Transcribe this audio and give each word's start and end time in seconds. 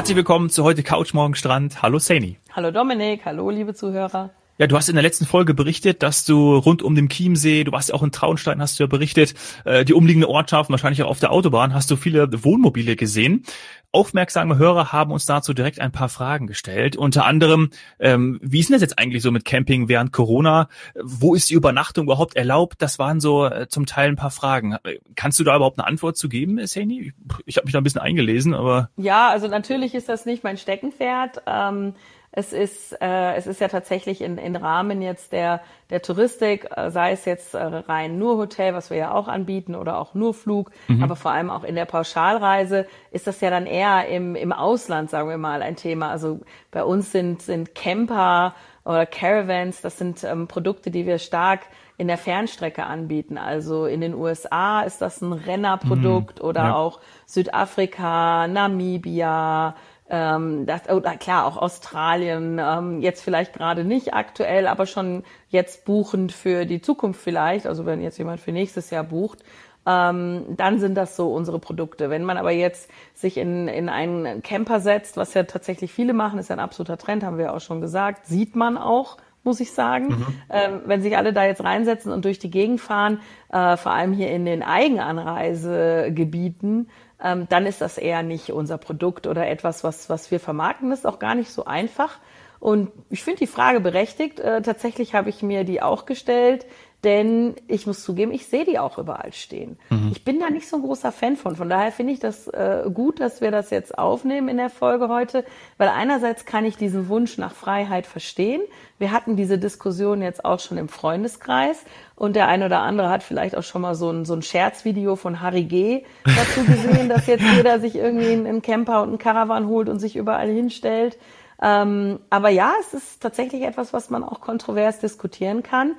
Herzlich 0.00 0.16
willkommen 0.16 0.48
zu 0.48 0.64
heute 0.64 0.82
Couch 0.82 1.12
Morgen 1.12 1.34
Strand. 1.34 1.82
Hallo 1.82 1.98
Saini. 1.98 2.38
Hallo 2.52 2.70
Dominik, 2.70 3.26
hallo 3.26 3.50
liebe 3.50 3.74
Zuhörer. 3.74 4.30
Ja, 4.60 4.66
du 4.66 4.76
hast 4.76 4.90
in 4.90 4.94
der 4.94 5.02
letzten 5.02 5.24
Folge 5.24 5.54
berichtet, 5.54 6.02
dass 6.02 6.26
du 6.26 6.54
rund 6.54 6.82
um 6.82 6.94
den 6.94 7.08
Chiemsee, 7.08 7.64
du 7.64 7.72
warst 7.72 7.88
ja 7.88 7.94
auch 7.94 8.02
in 8.02 8.12
Traunstein, 8.12 8.60
hast 8.60 8.78
du 8.78 8.82
ja 8.82 8.88
berichtet, 8.88 9.32
äh, 9.64 9.86
die 9.86 9.94
umliegende 9.94 10.28
Ortschaften, 10.28 10.74
wahrscheinlich 10.74 11.02
auch 11.02 11.08
auf 11.08 11.18
der 11.18 11.32
Autobahn, 11.32 11.72
hast 11.72 11.90
du 11.90 11.96
viele 11.96 12.28
Wohnmobile 12.44 12.94
gesehen. 12.94 13.44
Aufmerksame 13.90 14.58
Hörer 14.58 14.92
haben 14.92 15.12
uns 15.12 15.24
dazu 15.24 15.54
direkt 15.54 15.80
ein 15.80 15.92
paar 15.92 16.10
Fragen 16.10 16.46
gestellt. 16.46 16.94
Unter 16.94 17.24
anderem, 17.24 17.70
ähm, 17.98 18.38
wie 18.42 18.60
ist 18.60 18.68
denn 18.68 18.74
das 18.74 18.82
jetzt 18.82 18.98
eigentlich 18.98 19.22
so 19.22 19.30
mit 19.30 19.46
Camping 19.46 19.88
während 19.88 20.12
Corona? 20.12 20.68
Wo 21.02 21.34
ist 21.34 21.48
die 21.48 21.54
Übernachtung 21.54 22.04
überhaupt 22.04 22.36
erlaubt? 22.36 22.82
Das 22.82 22.98
waren 22.98 23.18
so 23.18 23.46
äh, 23.46 23.66
zum 23.66 23.86
Teil 23.86 24.10
ein 24.10 24.16
paar 24.16 24.30
Fragen. 24.30 24.76
Kannst 25.16 25.40
du 25.40 25.44
da 25.44 25.56
überhaupt 25.56 25.78
eine 25.78 25.88
Antwort 25.88 26.18
zu 26.18 26.28
geben, 26.28 26.64
Saini? 26.66 27.00
Ich, 27.00 27.12
ich 27.46 27.56
habe 27.56 27.64
mich 27.64 27.72
da 27.72 27.80
ein 27.80 27.84
bisschen 27.84 28.02
eingelesen, 28.02 28.52
aber. 28.52 28.90
Ja, 28.98 29.30
also 29.30 29.48
natürlich 29.48 29.94
ist 29.94 30.10
das 30.10 30.26
nicht 30.26 30.44
mein 30.44 30.58
Steckenpferd. 30.58 31.44
Ähm 31.46 31.94
es 32.32 32.52
ist, 32.52 32.92
äh, 33.00 33.34
es 33.34 33.48
ist 33.48 33.60
ja 33.60 33.66
tatsächlich 33.66 34.20
in, 34.20 34.38
in 34.38 34.54
Rahmen 34.54 35.02
jetzt 35.02 35.32
der, 35.32 35.60
der 35.90 36.00
Touristik, 36.00 36.68
äh, 36.76 36.90
sei 36.90 37.10
es 37.10 37.24
jetzt 37.24 37.54
äh, 37.54 37.58
rein 37.58 38.18
nur 38.18 38.36
Hotel, 38.36 38.72
was 38.72 38.90
wir 38.90 38.96
ja 38.96 39.12
auch 39.12 39.26
anbieten, 39.26 39.74
oder 39.74 39.98
auch 39.98 40.14
nur 40.14 40.32
Flug, 40.32 40.70
mhm. 40.86 41.02
aber 41.02 41.16
vor 41.16 41.32
allem 41.32 41.50
auch 41.50 41.64
in 41.64 41.74
der 41.74 41.86
Pauschalreise 41.86 42.86
ist 43.10 43.26
das 43.26 43.40
ja 43.40 43.50
dann 43.50 43.66
eher 43.66 44.06
im, 44.08 44.36
im 44.36 44.52
Ausland, 44.52 45.10
sagen 45.10 45.28
wir 45.28 45.38
mal, 45.38 45.60
ein 45.60 45.74
Thema. 45.74 46.10
Also 46.10 46.40
bei 46.70 46.84
uns 46.84 47.10
sind, 47.10 47.42
sind 47.42 47.74
Camper 47.74 48.54
oder 48.84 49.06
Caravans, 49.06 49.80
das 49.80 49.98
sind 49.98 50.22
ähm, 50.22 50.46
Produkte, 50.46 50.92
die 50.92 51.06
wir 51.06 51.18
stark 51.18 51.62
in 52.00 52.06
der 52.08 52.16
Fernstrecke 52.16 52.86
anbieten. 52.86 53.36
Also 53.36 53.84
in 53.86 54.00
den 54.00 54.14
USA 54.14 54.80
ist 54.82 55.02
das 55.02 55.20
ein 55.20 55.32
Rennerprodukt 55.34 56.38
mhm. 56.38 56.48
oder 56.48 56.62
ja. 56.62 56.74
auch 56.74 57.00
Südafrika, 57.26 58.48
Namibia, 58.48 59.74
ähm, 60.10 60.66
das, 60.66 60.88
oder 60.88 61.16
klar, 61.16 61.46
auch 61.46 61.56
Australien, 61.56 62.60
ähm, 62.60 63.00
jetzt 63.00 63.22
vielleicht 63.22 63.52
gerade 63.52 63.84
nicht 63.84 64.12
aktuell, 64.12 64.66
aber 64.66 64.86
schon 64.86 65.22
jetzt 65.48 65.84
buchend 65.84 66.32
für 66.32 66.66
die 66.66 66.82
Zukunft 66.82 67.20
vielleicht, 67.20 67.66
also 67.66 67.86
wenn 67.86 68.02
jetzt 68.02 68.18
jemand 68.18 68.40
für 68.40 68.50
nächstes 68.50 68.90
Jahr 68.90 69.04
bucht, 69.04 69.38
ähm, 69.86 70.44
dann 70.56 70.80
sind 70.80 70.96
das 70.96 71.16
so 71.16 71.32
unsere 71.32 71.58
Produkte. 71.58 72.10
Wenn 72.10 72.24
man 72.24 72.36
aber 72.36 72.50
jetzt 72.50 72.90
sich 73.14 73.36
in, 73.36 73.68
in 73.68 73.88
einen 73.88 74.42
Camper 74.42 74.80
setzt, 74.80 75.16
was 75.16 75.32
ja 75.34 75.44
tatsächlich 75.44 75.92
viele 75.92 76.12
machen, 76.12 76.40
ist 76.40 76.50
ja 76.50 76.56
ein 76.56 76.60
absoluter 76.60 76.98
Trend, 76.98 77.24
haben 77.24 77.38
wir 77.38 77.46
ja 77.46 77.54
auch 77.54 77.60
schon 77.60 77.80
gesagt, 77.80 78.26
sieht 78.26 78.56
man 78.56 78.76
auch, 78.76 79.16
muss 79.42 79.58
ich 79.60 79.72
sagen. 79.72 80.08
Mhm. 80.08 80.26
Ähm, 80.50 80.80
wenn 80.84 81.00
sich 81.02 81.16
alle 81.16 81.32
da 81.32 81.44
jetzt 81.44 81.64
reinsetzen 81.64 82.12
und 82.12 82.24
durch 82.24 82.38
die 82.38 82.50
Gegend 82.50 82.80
fahren, 82.80 83.20
äh, 83.50 83.76
vor 83.76 83.90
allem 83.92 84.12
hier 84.12 84.30
in 84.30 84.44
den 84.44 84.62
Eigenanreisegebieten, 84.62 86.88
ähm, 87.22 87.46
dann 87.48 87.66
ist 87.66 87.80
das 87.80 87.98
eher 87.98 88.22
nicht 88.22 88.50
unser 88.50 88.78
Produkt 88.78 89.26
oder 89.26 89.48
etwas, 89.48 89.84
was, 89.84 90.08
was 90.08 90.30
wir 90.30 90.40
vermarkten. 90.40 90.90
Das 90.90 91.00
ist 91.00 91.06
auch 91.06 91.18
gar 91.18 91.34
nicht 91.34 91.50
so 91.50 91.64
einfach. 91.64 92.18
Und 92.60 92.92
ich 93.08 93.24
finde 93.24 93.40
die 93.40 93.46
Frage 93.46 93.80
berechtigt. 93.80 94.38
Äh, 94.38 94.62
tatsächlich 94.62 95.14
habe 95.14 95.30
ich 95.30 95.42
mir 95.42 95.64
die 95.64 95.82
auch 95.82 96.06
gestellt. 96.06 96.66
Denn 97.02 97.54
ich 97.66 97.86
muss 97.86 98.02
zugeben, 98.02 98.30
ich 98.30 98.46
sehe 98.46 98.66
die 98.66 98.78
auch 98.78 98.98
überall 98.98 99.32
stehen. 99.32 99.78
Mhm. 99.88 100.10
Ich 100.12 100.22
bin 100.22 100.38
da 100.38 100.50
nicht 100.50 100.68
so 100.68 100.76
ein 100.76 100.82
großer 100.82 101.12
Fan 101.12 101.36
von. 101.36 101.56
Von 101.56 101.70
daher 101.70 101.92
finde 101.92 102.12
ich 102.12 102.20
das 102.20 102.46
äh, 102.48 102.84
gut, 102.92 103.20
dass 103.20 103.40
wir 103.40 103.50
das 103.50 103.70
jetzt 103.70 103.96
aufnehmen 103.96 104.48
in 104.48 104.58
der 104.58 104.68
Folge 104.68 105.08
heute, 105.08 105.44
weil 105.78 105.88
einerseits 105.88 106.44
kann 106.44 106.66
ich 106.66 106.76
diesen 106.76 107.08
Wunsch 107.08 107.38
nach 107.38 107.54
Freiheit 107.54 108.06
verstehen. 108.06 108.60
Wir 108.98 109.12
hatten 109.12 109.34
diese 109.34 109.56
Diskussion 109.58 110.20
jetzt 110.20 110.44
auch 110.44 110.60
schon 110.60 110.76
im 110.76 110.90
Freundeskreis 110.90 111.82
und 112.16 112.36
der 112.36 112.48
eine 112.48 112.66
oder 112.66 112.80
andere 112.80 113.08
hat 113.08 113.22
vielleicht 113.22 113.56
auch 113.56 113.62
schon 113.62 113.80
mal 113.80 113.94
so 113.94 114.10
ein, 114.10 114.26
so 114.26 114.34
ein 114.34 114.42
Scherzvideo 114.42 115.16
von 115.16 115.40
Harry 115.40 115.64
G. 115.64 116.04
dazu 116.24 116.64
gesehen, 116.66 117.08
dass 117.08 117.26
jetzt 117.26 117.44
jeder 117.56 117.80
sich 117.80 117.94
irgendwie 117.94 118.32
einen 118.32 118.60
Camper 118.60 119.00
und 119.00 119.08
einen 119.08 119.18
Caravan 119.18 119.68
holt 119.68 119.88
und 119.88 120.00
sich 120.00 120.16
überall 120.16 120.50
hinstellt. 120.50 121.16
Ähm, 121.62 122.20
aber 122.28 122.50
ja, 122.50 122.72
es 122.80 122.92
ist 122.92 123.22
tatsächlich 123.22 123.62
etwas, 123.62 123.94
was 123.94 124.10
man 124.10 124.22
auch 124.22 124.42
kontrovers 124.42 124.98
diskutieren 124.98 125.62
kann. 125.62 125.94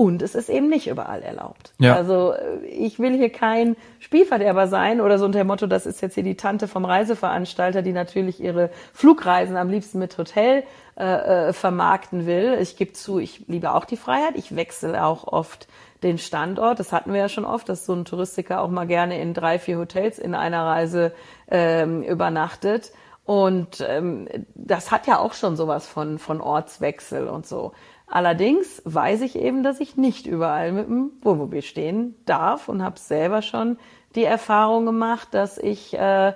Und 0.00 0.22
es 0.22 0.34
ist 0.34 0.48
eben 0.48 0.70
nicht 0.70 0.86
überall 0.86 1.20
erlaubt. 1.20 1.74
Ja. 1.76 1.94
Also 1.94 2.32
äh, 2.32 2.64
ich 2.64 2.98
will 2.98 3.18
hier 3.18 3.28
kein 3.28 3.76
Spielverderber 3.98 4.66
sein 4.66 5.02
oder 5.02 5.18
so 5.18 5.26
unter 5.26 5.40
dem 5.40 5.48
Motto, 5.48 5.66
das 5.66 5.84
ist 5.84 6.00
jetzt 6.00 6.14
hier 6.14 6.22
die 6.22 6.38
Tante 6.38 6.68
vom 6.68 6.86
Reiseveranstalter, 6.86 7.82
die 7.82 7.92
natürlich 7.92 8.40
ihre 8.40 8.70
Flugreisen 8.94 9.58
am 9.58 9.68
liebsten 9.68 9.98
mit 9.98 10.16
Hotel 10.16 10.62
äh, 10.96 11.48
äh, 11.48 11.52
vermarkten 11.52 12.24
will. 12.24 12.56
Ich 12.62 12.78
gebe 12.78 12.94
zu, 12.94 13.18
ich 13.18 13.46
liebe 13.46 13.74
auch 13.74 13.84
die 13.84 13.98
Freiheit. 13.98 14.36
Ich 14.36 14.56
wechsle 14.56 15.04
auch 15.04 15.24
oft 15.24 15.68
den 16.02 16.16
Standort. 16.16 16.80
Das 16.80 16.92
hatten 16.92 17.12
wir 17.12 17.20
ja 17.20 17.28
schon 17.28 17.44
oft, 17.44 17.68
dass 17.68 17.84
so 17.84 17.92
ein 17.92 18.06
Touristiker 18.06 18.62
auch 18.62 18.70
mal 18.70 18.86
gerne 18.86 19.20
in 19.20 19.34
drei, 19.34 19.58
vier 19.58 19.76
Hotels 19.76 20.18
in 20.18 20.34
einer 20.34 20.64
Reise 20.64 21.12
ähm, 21.50 22.02
übernachtet. 22.04 22.90
Und 23.26 23.84
ähm, 23.86 24.28
das 24.54 24.90
hat 24.90 25.06
ja 25.06 25.18
auch 25.18 25.34
schon 25.34 25.56
sowas 25.56 25.86
von, 25.86 26.18
von 26.18 26.40
Ortswechsel 26.40 27.28
und 27.28 27.46
so. 27.46 27.72
Allerdings 28.10 28.82
weiß 28.84 29.20
ich 29.20 29.36
eben, 29.36 29.62
dass 29.62 29.78
ich 29.78 29.96
nicht 29.96 30.26
überall 30.26 30.72
mit 30.72 30.88
dem 30.88 31.12
Wohnmobil 31.22 31.62
stehen 31.62 32.16
darf 32.26 32.68
und 32.68 32.82
habe 32.82 32.98
selber 32.98 33.40
schon 33.40 33.78
die 34.16 34.24
Erfahrung 34.24 34.84
gemacht, 34.84 35.28
dass 35.30 35.58
ich 35.58 35.96
äh, 35.96 36.32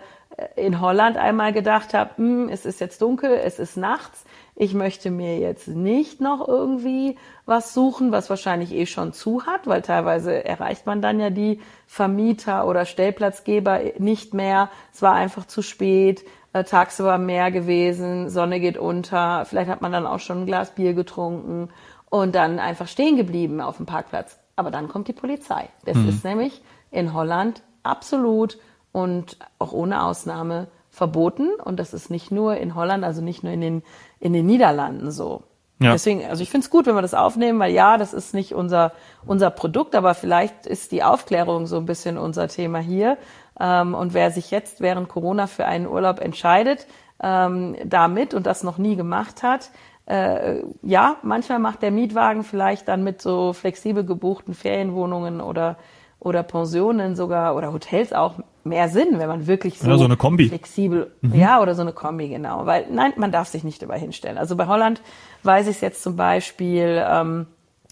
in 0.54 0.80
Holland 0.80 1.16
einmal 1.16 1.52
gedacht 1.52 1.92
habe, 1.92 2.16
hm, 2.16 2.48
es 2.48 2.64
ist 2.64 2.80
jetzt 2.80 3.02
dunkel, 3.02 3.32
es 3.32 3.58
ist 3.58 3.76
nachts, 3.76 4.24
ich 4.54 4.72
möchte 4.72 5.10
mir 5.10 5.38
jetzt 5.38 5.66
nicht 5.66 6.20
noch 6.20 6.46
irgendwie 6.46 7.16
was 7.44 7.74
suchen, 7.74 8.12
was 8.12 8.30
wahrscheinlich 8.30 8.72
eh 8.72 8.86
schon 8.86 9.12
zu 9.12 9.44
hat, 9.44 9.66
weil 9.66 9.82
teilweise 9.82 10.44
erreicht 10.44 10.86
man 10.86 11.02
dann 11.02 11.18
ja 11.18 11.30
die 11.30 11.60
Vermieter 11.88 12.68
oder 12.68 12.84
Stellplatzgeber 12.84 13.80
nicht 13.98 14.32
mehr. 14.32 14.70
Es 14.92 15.02
war 15.02 15.14
einfach 15.14 15.44
zu 15.46 15.60
spät 15.60 16.24
äh, 16.54 16.64
tagsüber 16.64 17.18
mehr 17.18 17.50
gewesen, 17.50 18.30
Sonne 18.30 18.60
geht 18.60 18.78
unter, 18.78 19.44
vielleicht 19.44 19.68
hat 19.68 19.82
man 19.82 19.92
dann 19.92 20.06
auch 20.06 20.20
schon 20.20 20.42
ein 20.42 20.46
Glas 20.46 20.70
Bier 20.70 20.94
getrunken 20.94 21.68
und 22.08 22.34
dann 22.34 22.60
einfach 22.60 22.88
stehen 22.88 23.16
geblieben 23.16 23.60
auf 23.60 23.76
dem 23.76 23.86
Parkplatz. 23.86 24.38
Aber 24.56 24.70
dann 24.70 24.88
kommt 24.88 25.08
die 25.08 25.12
Polizei. 25.12 25.68
Das 25.84 25.96
mhm. 25.96 26.08
ist 26.08 26.24
nämlich 26.24 26.62
in 26.92 27.12
Holland 27.12 27.62
absolut 27.82 28.58
und 28.92 29.36
auch 29.58 29.72
ohne 29.72 30.04
Ausnahme 30.04 30.68
verboten. 30.90 31.50
Und 31.62 31.80
das 31.80 31.92
ist 31.92 32.08
nicht 32.08 32.30
nur 32.30 32.56
in 32.56 32.76
Holland, 32.76 33.02
also 33.02 33.20
nicht 33.20 33.42
nur 33.42 33.52
in 33.52 33.60
den, 33.60 33.82
in 34.20 34.32
den 34.32 34.46
Niederlanden 34.46 35.10
so. 35.10 35.42
Ja. 35.80 35.90
Deswegen, 35.90 36.24
also 36.24 36.40
ich 36.44 36.50
finde 36.50 36.66
es 36.66 36.70
gut, 36.70 36.86
wenn 36.86 36.94
wir 36.94 37.02
das 37.02 37.14
aufnehmen, 37.14 37.58
weil 37.58 37.72
ja, 37.72 37.98
das 37.98 38.14
ist 38.14 38.32
nicht 38.32 38.54
unser, 38.54 38.92
unser 39.26 39.50
Produkt, 39.50 39.96
aber 39.96 40.14
vielleicht 40.14 40.66
ist 40.66 40.92
die 40.92 41.02
Aufklärung 41.02 41.66
so 41.66 41.78
ein 41.78 41.84
bisschen 41.84 42.16
unser 42.16 42.46
Thema 42.46 42.78
hier. 42.78 43.18
Ähm, 43.58 43.94
und 43.94 44.14
wer 44.14 44.30
sich 44.30 44.50
jetzt 44.50 44.80
während 44.80 45.08
Corona 45.08 45.46
für 45.46 45.66
einen 45.66 45.86
Urlaub 45.86 46.20
entscheidet, 46.20 46.86
ähm, 47.22 47.76
damit 47.84 48.34
und 48.34 48.46
das 48.46 48.62
noch 48.62 48.78
nie 48.78 48.96
gemacht 48.96 49.42
hat, 49.42 49.70
äh, 50.06 50.62
ja, 50.82 51.16
manchmal 51.22 51.58
macht 51.58 51.82
der 51.82 51.90
Mietwagen 51.90 52.44
vielleicht 52.44 52.88
dann 52.88 53.04
mit 53.04 53.22
so 53.22 53.52
flexibel 53.52 54.04
gebuchten 54.04 54.54
Ferienwohnungen 54.54 55.40
oder 55.40 55.76
oder 56.24 56.42
Pensionen 56.42 57.16
sogar 57.16 57.54
oder 57.54 57.72
Hotels 57.72 58.12
auch 58.12 58.38
mehr 58.64 58.88
Sinn, 58.88 59.18
wenn 59.18 59.28
man 59.28 59.46
wirklich 59.46 59.78
so, 59.78 59.90
ja, 59.90 59.98
so 59.98 60.04
eine 60.04 60.16
Kombi. 60.16 60.48
flexibel, 60.48 61.12
mhm. 61.20 61.34
ja, 61.34 61.60
oder 61.60 61.74
so 61.74 61.82
eine 61.82 61.92
Kombi, 61.92 62.28
genau. 62.28 62.64
Weil 62.64 62.86
nein, 62.90 63.12
man 63.16 63.30
darf 63.30 63.48
sich 63.48 63.62
nicht 63.62 63.82
überall 63.82 64.00
hinstellen. 64.00 64.38
Also 64.38 64.56
bei 64.56 64.66
Holland 64.66 65.02
weiß 65.42 65.66
ich 65.68 65.76
es 65.76 65.80
jetzt 65.82 66.02
zum 66.02 66.16
Beispiel, 66.16 67.04
ähm, 67.06 67.46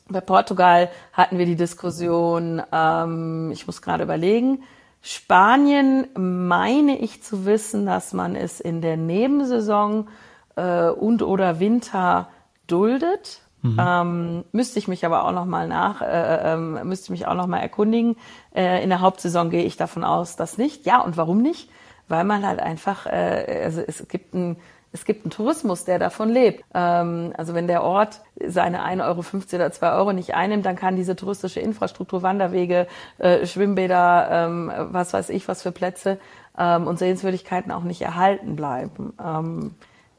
bei 0.09 0.23
Portugal 0.23 0.89
hatten 1.13 1.39
wir 1.39 1.45
die 1.45 1.57
Diskussion, 1.57 2.63
ähm, 2.73 3.51
ich 3.53 3.67
muss 3.67 3.83
gerade 3.83 4.05
überlegen, 4.05 4.63
Spanien 5.03 6.07
meine 6.15 6.99
ich 6.99 7.23
zu 7.23 7.45
wissen, 7.45 7.87
dass 7.87 8.13
man 8.13 8.37
es 8.37 8.61
in 8.61 8.81
der 8.81 8.97
Nebensaison 8.97 10.09
äh, 10.55 10.89
und 10.89 11.23
oder 11.23 11.59
Winter 11.59 12.29
duldet. 12.69 13.41
Mhm. 13.63 13.77
Ähm, 13.81 14.45
müsste 14.53 14.79
ich 14.79 14.89
mich 14.89 15.05
aber 15.05 15.25
auch 15.25 15.33
noch 15.33 15.45
mal 15.45 15.69
nach, 15.69 16.03
äh, 16.03 16.55
äh, 16.55 16.57
müsste 16.57 17.13
mich 17.13 17.27
auch 17.27 17.35
noch 17.35 17.49
mal 17.49 17.59
erkundigen. 17.59 18.17
Äh, 18.55 18.83
in 18.83 18.91
der 18.91 19.01
Hauptsaison 19.01 19.51
gehe 19.51 19.65
ich 19.65 19.77
davon 19.77 20.05
aus, 20.05 20.37
dass 20.37 20.57
nicht. 20.57 20.87
Ja, 20.87 21.01
und 21.01 21.17
warum 21.17 21.43
nicht? 21.43 21.69
Weil 22.09 22.25
man 22.25 22.47
halt 22.47 22.61
einfach, 22.61 23.07
äh, 23.07 23.63
also 23.65 23.81
es 23.81 24.07
gibt 24.09 24.35
ein 24.35 24.57
es 24.93 25.05
gibt 25.05 25.25
einen 25.25 25.31
Tourismus, 25.31 25.85
der 25.85 25.99
davon 25.99 26.29
lebt. 26.29 26.65
Ähm, 26.75 27.33
also 27.37 27.55
wenn 27.55 27.67
der 27.67 27.83
Ort 27.83 28.21
seine 28.47 28.85
1,50 28.85 29.05
Euro 29.07 29.25
oder 29.55 29.73
2 29.73 29.93
Euro 29.93 30.13
nicht 30.13 30.35
einnimmt, 30.35 30.67
dann 30.67 30.77
kann 30.77 30.97
diese 30.97 31.17
touristische 31.17 31.61
Infrastruktur, 31.61 32.23
Wanderwege, 32.23 32.87
äh, 33.19 33.47
Schwimmbäder, 33.47 34.29
ähm, 34.31 34.73
was 34.77 35.13
weiß 35.13 35.31
ich, 35.31 35.49
was 35.49 35.63
für 35.63 35.73
Plätze 35.73 36.19
ähm, 36.59 36.87
und 36.87 36.99
Sehenswürdigkeiten 36.99 37.73
auch 37.73 37.85
nicht 37.85 38.03
erhalten 38.03 38.57
bleiben. 38.57 39.15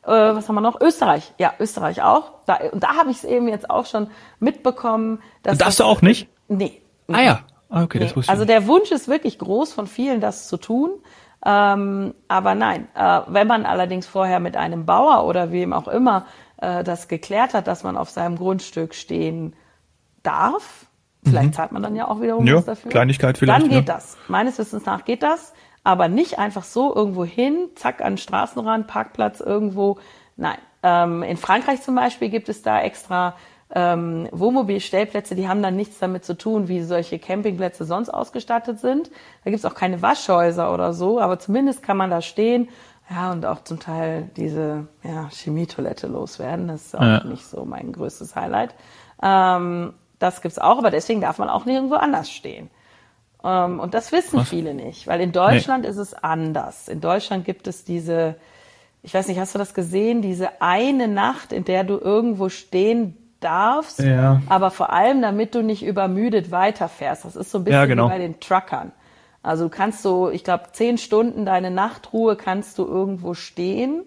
Äh, 0.04 0.10
was 0.10 0.50
haben 0.50 0.56
wir 0.56 0.62
noch? 0.62 0.82
Österreich. 0.82 1.34
Ja, 1.38 1.54
Österreich 1.60 2.02
auch. 2.02 2.32
Da, 2.46 2.60
und 2.72 2.84
da 2.84 2.96
habe 2.98 3.12
ich 3.12 3.18
es 3.18 3.24
eben 3.24 3.48
jetzt 3.48 3.70
auch 3.70 3.86
schon 3.86 4.08
mitbekommen. 4.40 5.22
Dass 5.44 5.58
Darfst 5.58 5.80
du 5.80 5.86
auch 5.86 6.02
nicht? 6.02 6.28
Nee. 6.50 6.82
Ah 7.08 7.22
ja. 7.22 7.40
Ah, 7.70 7.84
okay, 7.84 8.00
nee. 8.00 8.06
das 8.06 8.16
wusste 8.16 8.28
ich. 8.28 8.30
Also 8.30 8.46
der 8.46 8.68
Wunsch 8.68 8.92
ist 8.92 9.08
wirklich 9.08 9.40
groß 9.40 9.72
von 9.72 9.88
vielen, 9.88 10.20
das 10.20 10.48
zu 10.48 10.58
tun. 10.58 10.92
Ähm, 11.46 12.14
aber 12.28 12.56
nein, 12.56 12.88
äh, 12.96 13.22
wenn 13.28 13.48
man 13.48 13.66
allerdings 13.66 14.08
vorher 14.08 14.40
mit 14.40 14.56
einem 14.56 14.86
Bauer 14.86 15.26
oder 15.26 15.52
wem 15.52 15.74
auch 15.74 15.88
immer 15.88 16.26
äh, 16.58 16.84
das 16.84 17.08
geklärt 17.08 17.54
hat, 17.54 17.68
dass 17.68 17.84
man 17.84 17.98
auf 17.98 18.10
seinem 18.10 18.38
Grundstück 18.38 18.96
stehen 18.96 19.54
darf, 20.24 20.86
vielleicht 21.24 21.48
mhm. 21.48 21.54
zahlt 21.54 21.72
man 21.74 21.84
dann 21.84 21.96
ja 21.96 22.08
auch 22.08 22.22
wiederum 22.22 22.48
ja, 22.48 22.56
was 22.56 22.66
dafür. 22.66 22.92
Kleinigkeit 22.92 23.38
vielleicht. 23.38 23.62
Dann 23.62 23.70
geht 23.70 23.88
ja. 23.88 23.94
das. 23.94 24.18
Meines 24.30 24.58
Wissens 24.58 24.86
nach 24.86 25.04
geht 25.04 25.24
das. 25.24 25.54
aber 25.84 26.08
nicht 26.08 26.40
einfach 26.40 26.64
so 26.64 26.96
irgendwo 26.96 27.26
hin, 27.26 27.70
zack, 27.76 28.02
an 28.02 28.14
den 28.14 28.18
Straßenrand, 28.18 28.88
Parkplatz 28.88 29.42
irgendwo. 29.42 30.00
Nein. 30.38 30.58
Ähm, 30.82 31.24
in 31.24 31.38
Frankreich 31.38 31.82
zum 31.82 31.96
Beispiel 31.96 32.30
gibt 32.30 32.50
es 32.50 32.62
da 32.62 32.82
extra 32.82 33.36
ähm, 33.76 34.28
Wohnmobilstellplätze, 34.32 35.36
die 35.36 35.48
haben 35.48 35.64
dann 35.64 35.76
nichts 35.76 35.98
damit 36.00 36.24
zu 36.24 36.38
tun, 36.38 36.68
wie 36.68 36.84
solche 36.84 37.18
Campingplätze 37.18 37.86
sonst 37.86 38.10
ausgestattet 38.10 38.80
sind. 38.80 39.10
Da 39.44 39.50
gibt's 39.50 39.66
auch 39.66 39.74
keine 39.74 40.02
Waschhäuser 40.02 40.74
oder 40.74 40.94
so, 40.94 41.20
aber 41.20 41.40
zumindest 41.40 41.82
kann 41.82 41.98
man 41.98 42.12
da 42.12 42.22
stehen 42.22 42.70
ja, 43.10 43.32
und 43.32 43.46
auch 43.46 43.64
zum 43.64 43.80
Teil 43.80 44.30
diese 44.38 44.88
ja, 45.04 45.30
Chemietoilette 45.30 46.08
loswerden. 46.08 46.68
Das 46.68 46.86
ist 46.86 46.96
auch 46.96 47.02
ja. 47.02 47.24
nicht 47.24 47.46
so 47.46 47.66
mein 47.66 47.92
größtes 47.92 48.36
Highlight. 48.36 48.76
Ähm, 49.22 49.94
das 50.20 50.42
gibt's 50.42 50.60
auch, 50.60 50.78
aber 50.78 50.92
deswegen 50.92 51.22
darf 51.22 51.40
man 51.40 51.50
auch 51.50 51.66
nirgendwo 51.66 51.96
anders 51.96 52.30
stehen. 52.30 52.70
Ähm, 53.44 53.80
und 53.80 53.96
das 53.96 54.12
wissen 54.12 54.40
Was? 54.40 54.50
viele 54.50 54.76
nicht, 54.76 55.08
weil 55.08 55.20
in 55.20 55.32
Deutschland 55.32 55.84
nee. 55.84 55.90
ist 55.90 55.98
es 55.98 56.14
anders. 56.14 56.88
In 56.88 57.02
Deutschland 57.02 57.44
gibt 57.44 57.68
es 57.68 57.84
diese, 57.84 58.36
ich 59.02 59.14
weiß 59.14 59.28
nicht, 59.28 59.40
hast 59.40 59.56
du 59.56 59.60
das 59.60 59.74
gesehen, 59.74 60.22
diese 60.22 60.62
eine 60.62 61.08
Nacht, 61.08 61.52
in 61.52 61.66
der 61.66 61.84
du 61.84 61.98
irgendwo 61.98 62.50
stehen 62.50 63.18
darfst, 63.44 64.00
ja. 64.00 64.42
aber 64.48 64.72
vor 64.72 64.92
allem, 64.92 65.22
damit 65.22 65.56
du 65.56 65.62
nicht 65.62 65.84
übermüdet 65.84 66.52
weiterfährst. 66.52 67.26
Das 67.26 67.36
ist 67.36 67.52
so 67.52 67.60
ein 67.60 67.64
bisschen 67.64 67.80
ja, 67.80 67.86
genau. 67.86 68.06
wie 68.06 68.12
bei 68.12 68.20
den 68.20 68.40
Truckern. 68.40 68.92
Also 69.44 69.66
du 69.66 69.70
kannst 69.70 70.02
so, 70.02 70.30
ich 70.30 70.44
glaube, 70.44 70.66
zehn 70.72 70.98
Stunden 70.98 71.46
deine 71.46 71.70
Nachtruhe 71.70 72.38
kannst 72.38 72.80
du 72.80 72.86
irgendwo 72.86 73.34
stehen, 73.34 74.04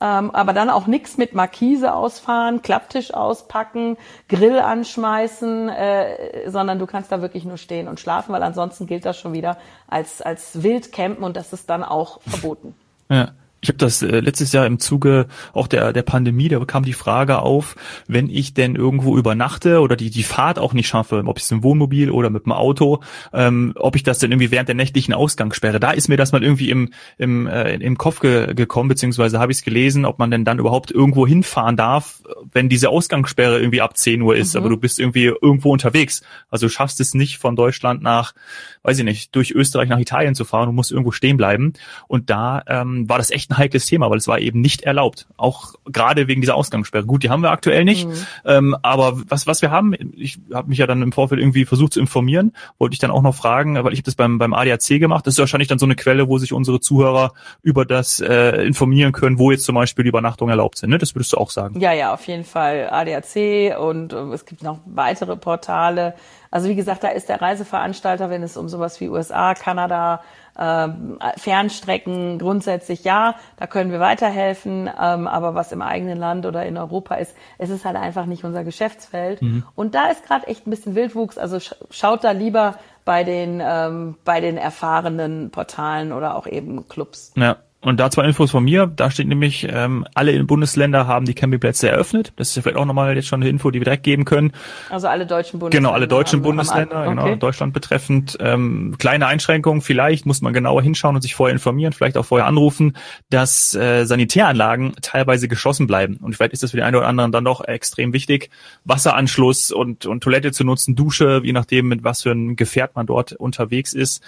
ähm, 0.00 0.32
aber 0.32 0.52
dann 0.52 0.68
auch 0.68 0.88
nichts 0.88 1.16
mit 1.16 1.34
Markise 1.34 1.94
ausfahren, 1.94 2.62
Klapptisch 2.62 3.14
auspacken, 3.14 3.96
Grill 4.28 4.58
anschmeißen, 4.58 5.68
äh, 5.68 6.50
sondern 6.50 6.80
du 6.80 6.86
kannst 6.86 7.12
da 7.12 7.22
wirklich 7.22 7.44
nur 7.44 7.58
stehen 7.58 7.86
und 7.86 8.00
schlafen, 8.00 8.32
weil 8.32 8.42
ansonsten 8.42 8.88
gilt 8.88 9.06
das 9.06 9.16
schon 9.16 9.32
wieder 9.32 9.56
als, 9.86 10.20
als 10.20 10.64
Wildcampen 10.64 11.22
und 11.22 11.36
das 11.36 11.52
ist 11.52 11.70
dann 11.70 11.84
auch 11.84 12.20
verboten. 12.22 12.74
Ja. 13.08 13.28
Ich 13.64 13.68
habe 13.68 13.78
das 13.78 14.02
äh, 14.02 14.18
letztes 14.18 14.52
Jahr 14.52 14.66
im 14.66 14.80
Zuge 14.80 15.26
auch 15.52 15.68
der, 15.68 15.92
der 15.92 16.02
Pandemie, 16.02 16.48
da 16.48 16.58
kam 16.64 16.84
die 16.84 16.92
Frage 16.92 17.38
auf, 17.38 17.76
wenn 18.08 18.28
ich 18.28 18.54
denn 18.54 18.74
irgendwo 18.74 19.16
übernachte 19.16 19.80
oder 19.80 19.94
die, 19.94 20.10
die 20.10 20.24
Fahrt 20.24 20.58
auch 20.58 20.72
nicht 20.72 20.88
schaffe, 20.88 21.22
ob 21.24 21.38
ich 21.38 21.44
es 21.44 21.50
im 21.52 21.62
Wohnmobil 21.62 22.10
oder 22.10 22.28
mit 22.28 22.44
dem 22.44 22.50
Auto, 22.50 23.04
ähm, 23.32 23.72
ob 23.76 23.94
ich 23.94 24.02
das 24.02 24.18
denn 24.18 24.32
irgendwie 24.32 24.50
während 24.50 24.68
der 24.68 24.74
nächtlichen 24.74 25.14
Ausgangssperre, 25.14 25.78
da 25.78 25.92
ist 25.92 26.08
mir 26.08 26.16
das 26.16 26.32
mal 26.32 26.42
irgendwie 26.42 26.70
im, 26.70 26.90
im, 27.18 27.46
äh, 27.46 27.76
im 27.76 27.96
Kopf 27.96 28.18
ge 28.18 28.52
gekommen, 28.52 28.88
beziehungsweise 28.88 29.38
habe 29.38 29.52
ich 29.52 29.58
es 29.58 29.64
gelesen, 29.64 30.06
ob 30.06 30.18
man 30.18 30.32
denn 30.32 30.44
dann 30.44 30.58
überhaupt 30.58 30.90
irgendwo 30.90 31.24
hinfahren 31.24 31.76
darf, 31.76 32.20
wenn 32.50 32.68
diese 32.68 32.88
Ausgangssperre 32.88 33.60
irgendwie 33.60 33.80
ab 33.80 33.96
10 33.96 34.22
Uhr 34.22 34.34
ist, 34.34 34.54
mhm. 34.54 34.60
aber 34.60 34.70
du 34.70 34.76
bist 34.76 34.98
irgendwie 34.98 35.26
irgendwo 35.26 35.72
unterwegs. 35.72 36.22
Also 36.50 36.66
du 36.66 36.70
schaffst 36.70 36.98
es 36.98 37.14
nicht 37.14 37.38
von 37.38 37.54
Deutschland 37.54 38.02
nach, 38.02 38.34
weiß 38.82 38.98
ich 38.98 39.04
nicht, 39.04 39.34
durch 39.34 39.52
Österreich 39.52 39.88
nach 39.88 39.98
Italien 39.98 40.34
zu 40.34 40.44
fahren, 40.44 40.66
du 40.66 40.72
musst 40.72 40.90
irgendwo 40.90 41.12
stehen 41.12 41.36
bleiben. 41.36 41.72
Und 42.08 42.30
da 42.30 42.62
ähm, 42.66 43.08
war 43.08 43.18
das 43.18 43.30
echt 43.30 43.50
ein 43.50 43.58
heikles 43.58 43.86
Thema, 43.86 44.10
weil 44.10 44.18
es 44.18 44.28
war 44.28 44.40
eben 44.40 44.60
nicht 44.60 44.82
erlaubt. 44.82 45.26
Auch 45.36 45.74
gerade 45.84 46.28
wegen 46.28 46.40
dieser 46.40 46.56
Ausgangssperre. 46.56 47.06
Gut, 47.06 47.22
die 47.22 47.30
haben 47.30 47.42
wir 47.42 47.50
aktuell 47.50 47.84
nicht. 47.84 48.08
Mhm. 48.08 48.14
Ähm, 48.44 48.76
aber 48.82 49.20
was, 49.28 49.46
was 49.46 49.62
wir 49.62 49.70
haben, 49.70 49.94
ich 50.16 50.40
habe 50.52 50.68
mich 50.68 50.78
ja 50.78 50.86
dann 50.86 51.02
im 51.02 51.12
Vorfeld 51.12 51.40
irgendwie 51.40 51.64
versucht 51.64 51.92
zu 51.92 52.00
informieren, 52.00 52.52
wollte 52.78 52.94
ich 52.94 52.98
dann 52.98 53.10
auch 53.10 53.22
noch 53.22 53.34
fragen, 53.34 53.74
weil 53.76 53.92
ich 53.92 54.00
habe 54.00 54.06
das 54.06 54.16
beim, 54.16 54.38
beim 54.38 54.52
ADAC 54.52 54.98
gemacht. 54.98 55.26
Das 55.26 55.34
ist 55.34 55.38
wahrscheinlich 55.38 55.68
dann 55.68 55.78
so 55.78 55.86
eine 55.86 55.94
Quelle, 55.94 56.28
wo 56.28 56.38
sich 56.38 56.52
unsere 56.52 56.80
Zuhörer 56.80 57.32
über 57.62 57.84
das 57.84 58.20
äh, 58.20 58.64
informieren 58.66 59.12
können, 59.12 59.38
wo 59.38 59.50
jetzt 59.50 59.64
zum 59.64 59.76
Beispiel 59.76 60.04
die 60.04 60.08
Übernachtungen 60.08 60.50
erlaubt 60.50 60.78
sind. 60.78 60.90
Ne? 60.90 60.98
Das 60.98 61.14
würdest 61.14 61.32
du 61.32 61.36
auch 61.36 61.50
sagen. 61.50 61.78
Ja, 61.80 61.92
ja, 61.92 62.12
auf 62.12 62.26
jeden 62.26 62.44
Fall 62.44 62.88
ADAC 62.90 63.78
und 63.78 64.12
äh, 64.12 64.16
es 64.32 64.44
gibt 64.44 64.62
noch 64.62 64.80
weitere 64.86 65.36
Portale. 65.36 66.14
Also 66.52 66.68
wie 66.68 66.76
gesagt, 66.76 67.02
da 67.02 67.08
ist 67.08 67.28
der 67.30 67.40
Reiseveranstalter, 67.40 68.30
wenn 68.30 68.42
es 68.42 68.56
um 68.56 68.68
sowas 68.68 69.00
wie 69.00 69.08
USA, 69.08 69.54
Kanada, 69.54 70.20
ähm, 70.58 71.18
Fernstrecken 71.38 72.38
grundsätzlich 72.38 73.04
ja, 73.04 73.36
da 73.56 73.66
können 73.66 73.90
wir 73.90 74.00
weiterhelfen, 74.00 74.88
ähm, 75.00 75.26
aber 75.26 75.54
was 75.54 75.72
im 75.72 75.80
eigenen 75.80 76.18
Land 76.18 76.44
oder 76.44 76.66
in 76.66 76.76
Europa 76.76 77.14
ist, 77.14 77.34
es 77.56 77.70
ist 77.70 77.86
halt 77.86 77.96
einfach 77.96 78.26
nicht 78.26 78.44
unser 78.44 78.64
Geschäftsfeld. 78.64 79.40
Mhm. 79.40 79.64
Und 79.74 79.94
da 79.94 80.10
ist 80.10 80.26
gerade 80.26 80.46
echt 80.46 80.66
ein 80.66 80.70
bisschen 80.70 80.94
Wildwuchs, 80.94 81.38
also 81.38 81.58
schaut 81.90 82.22
da 82.22 82.32
lieber 82.32 82.76
bei 83.06 83.24
den, 83.24 83.62
ähm, 83.64 84.16
bei 84.24 84.40
den 84.40 84.58
erfahrenen 84.58 85.50
Portalen 85.50 86.12
oder 86.12 86.36
auch 86.36 86.46
eben 86.46 86.86
Clubs. 86.86 87.32
Ja. 87.34 87.56
Und 87.84 87.98
da 87.98 88.10
zwei 88.10 88.24
Infos 88.24 88.52
von 88.52 88.62
mir. 88.62 88.86
Da 88.86 89.10
steht 89.10 89.26
nämlich, 89.26 89.66
ähm, 89.68 90.06
alle 90.14 90.44
Bundesländer 90.44 91.08
haben 91.08 91.26
die 91.26 91.34
Campingplätze 91.34 91.88
eröffnet. 91.88 92.32
Das 92.36 92.50
ist 92.50 92.54
ja 92.56 92.62
vielleicht 92.62 92.76
auch 92.76 92.84
nochmal 92.84 93.16
jetzt 93.16 93.26
schon 93.26 93.40
eine 93.40 93.50
Info, 93.50 93.72
die 93.72 93.80
wir 93.80 93.84
direkt 93.84 94.04
geben 94.04 94.24
können. 94.24 94.52
Also 94.88 95.08
alle 95.08 95.26
deutschen 95.26 95.58
Bundesländer. 95.58 95.88
Genau, 95.88 95.94
alle 95.94 96.06
deutschen 96.06 96.38
haben, 96.38 96.44
Bundesländer, 96.44 96.96
haben, 96.96 97.10
genau, 97.10 97.22
okay. 97.22 97.30
genau, 97.32 97.40
Deutschland 97.40 97.72
betreffend. 97.72 98.38
Ähm, 98.38 98.94
kleine 98.98 99.26
Einschränkungen, 99.26 99.82
vielleicht 99.82 100.26
muss 100.26 100.42
man 100.42 100.52
genauer 100.52 100.80
hinschauen 100.80 101.16
und 101.16 101.22
sich 101.22 101.34
vorher 101.34 101.52
informieren, 101.52 101.92
vielleicht 101.92 102.16
auch 102.16 102.24
vorher 102.24 102.46
anrufen, 102.46 102.96
dass 103.30 103.74
äh, 103.74 104.04
Sanitäranlagen 104.04 104.94
teilweise 105.02 105.48
geschlossen 105.48 105.88
bleiben. 105.88 106.18
Und 106.18 106.36
vielleicht 106.36 106.52
ist 106.52 106.62
das 106.62 106.70
für 106.70 106.76
den 106.76 106.84
einen 106.84 106.96
oder 106.96 107.08
anderen 107.08 107.32
dann 107.32 107.44
doch 107.44 107.64
extrem 107.66 108.12
wichtig, 108.12 108.50
Wasseranschluss 108.84 109.72
und, 109.72 110.06
und 110.06 110.22
Toilette 110.22 110.52
zu 110.52 110.62
nutzen, 110.62 110.94
Dusche, 110.94 111.40
je 111.42 111.52
nachdem, 111.52 111.88
mit 111.88 112.04
was 112.04 112.22
für 112.22 112.30
ein 112.30 112.54
Gefährt 112.54 112.94
man 112.94 113.06
dort 113.06 113.32
unterwegs 113.32 113.92
ist, 113.92 114.22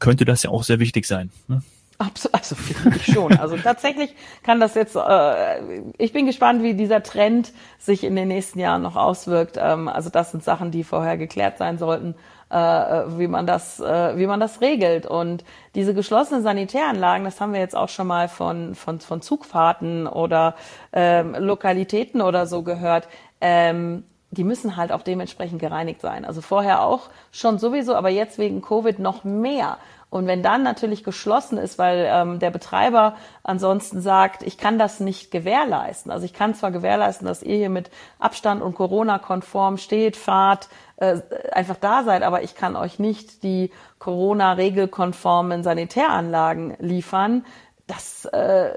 könnte 0.00 0.24
das 0.24 0.42
ja 0.42 0.50
auch 0.50 0.64
sehr 0.64 0.80
wichtig 0.80 1.06
sein. 1.06 1.30
Ne? 1.46 1.62
Absolut, 2.00 2.34
also 2.34 2.56
schon. 3.12 3.38
Also 3.38 3.58
tatsächlich 3.58 4.14
kann 4.42 4.58
das 4.58 4.74
jetzt, 4.74 4.96
äh, 4.96 5.82
ich 5.98 6.14
bin 6.14 6.24
gespannt, 6.24 6.62
wie 6.62 6.72
dieser 6.72 7.02
Trend 7.02 7.52
sich 7.78 8.04
in 8.04 8.16
den 8.16 8.28
nächsten 8.28 8.58
Jahren 8.58 8.80
noch 8.80 8.96
auswirkt. 8.96 9.58
Ähm, 9.60 9.86
also 9.86 10.08
das 10.08 10.30
sind 10.30 10.42
Sachen, 10.42 10.70
die 10.70 10.82
vorher 10.82 11.18
geklärt 11.18 11.58
sein 11.58 11.76
sollten, 11.76 12.14
äh, 12.48 12.56
wie 12.56 13.28
man 13.28 13.46
das, 13.46 13.80
äh, 13.80 14.16
wie 14.16 14.26
man 14.26 14.40
das 14.40 14.62
regelt. 14.62 15.04
Und 15.04 15.44
diese 15.74 15.92
geschlossenen 15.92 16.42
Sanitäranlagen, 16.42 17.26
das 17.26 17.38
haben 17.38 17.52
wir 17.52 17.60
jetzt 17.60 17.76
auch 17.76 17.90
schon 17.90 18.06
mal 18.06 18.28
von, 18.28 18.74
von, 18.74 19.00
von 19.00 19.20
Zugfahrten 19.20 20.06
oder 20.06 20.54
ähm, 20.94 21.34
Lokalitäten 21.38 22.22
oder 22.22 22.46
so 22.46 22.62
gehört. 22.62 23.08
Ähm, 23.42 24.04
die 24.30 24.44
müssen 24.44 24.76
halt 24.76 24.92
auch 24.92 25.02
dementsprechend 25.02 25.60
gereinigt 25.60 26.00
sein. 26.00 26.24
Also 26.24 26.40
vorher 26.40 26.82
auch 26.82 27.10
schon 27.32 27.58
sowieso, 27.58 27.94
aber 27.94 28.10
jetzt 28.10 28.38
wegen 28.38 28.62
Covid 28.62 28.98
noch 29.00 29.24
mehr. 29.24 29.78
Und 30.10 30.26
wenn 30.26 30.42
dann 30.42 30.64
natürlich 30.64 31.04
geschlossen 31.04 31.56
ist, 31.56 31.78
weil 31.78 32.04
ähm, 32.08 32.40
der 32.40 32.50
Betreiber 32.50 33.14
ansonsten 33.44 34.00
sagt, 34.00 34.42
ich 34.42 34.58
kann 34.58 34.76
das 34.76 34.98
nicht 34.98 35.30
gewährleisten. 35.30 36.10
Also 36.10 36.24
ich 36.24 36.34
kann 36.34 36.54
zwar 36.54 36.72
gewährleisten, 36.72 37.28
dass 37.28 37.44
ihr 37.44 37.56
hier 37.56 37.70
mit 37.70 37.90
Abstand 38.18 38.60
und 38.60 38.74
Corona-konform 38.74 39.78
steht, 39.78 40.16
fahrt, 40.16 40.68
äh, 40.96 41.20
einfach 41.52 41.76
da 41.76 42.02
seid, 42.02 42.24
aber 42.24 42.42
ich 42.42 42.56
kann 42.56 42.74
euch 42.74 42.98
nicht 42.98 43.44
die 43.44 43.70
Corona-regelkonformen 44.00 45.62
Sanitäranlagen 45.62 46.76
liefern. 46.80 47.44
Das, 47.86 48.24
äh, 48.24 48.70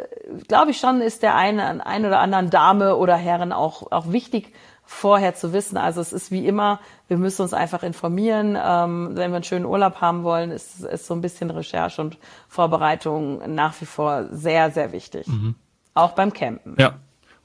glaube 0.48 0.72
ich 0.72 0.80
schon, 0.80 1.02
ist 1.02 1.24
der 1.24 1.36
einen, 1.36 1.82
ein 1.82 2.06
oder 2.06 2.20
anderen 2.20 2.52
Dame 2.52 2.96
oder 2.96 3.16
Herren 3.16 3.54
auch, 3.54 3.92
auch 3.92 4.12
wichtig, 4.12 4.54
vorher 4.86 5.36
zu 5.36 5.54
wissen. 5.54 5.78
Also 5.78 6.02
es 6.02 6.13
ist 6.13 6.32
wie 6.32 6.46
immer, 6.46 6.80
wir 7.08 7.18
müssen 7.18 7.42
uns 7.42 7.54
einfach 7.54 7.84
informieren. 7.84 8.58
Ähm, 8.62 9.12
wenn 9.13 9.32
wir 9.32 9.38
einen 9.38 9.44
schönen 9.44 9.66
Urlaub 9.66 10.02
haben 10.02 10.24
wollen, 10.24 10.52
ist, 10.52 10.82
ist 10.84 11.08
so 11.08 11.13
ein 11.13 11.22
bisschen 11.22 11.50
Recherche 11.50 12.02
und 12.02 12.18
Vorbereitung 12.48 13.54
nach 13.54 13.80
wie 13.82 13.86
vor 13.86 14.25
sehr, 14.32 14.72
sehr 14.72 14.92
wichtig. 14.92 15.28
Mhm. 15.28 15.56
Auch 15.94 16.12
beim 16.12 16.34
Campen. 16.34 16.75
Ja, 16.78 16.96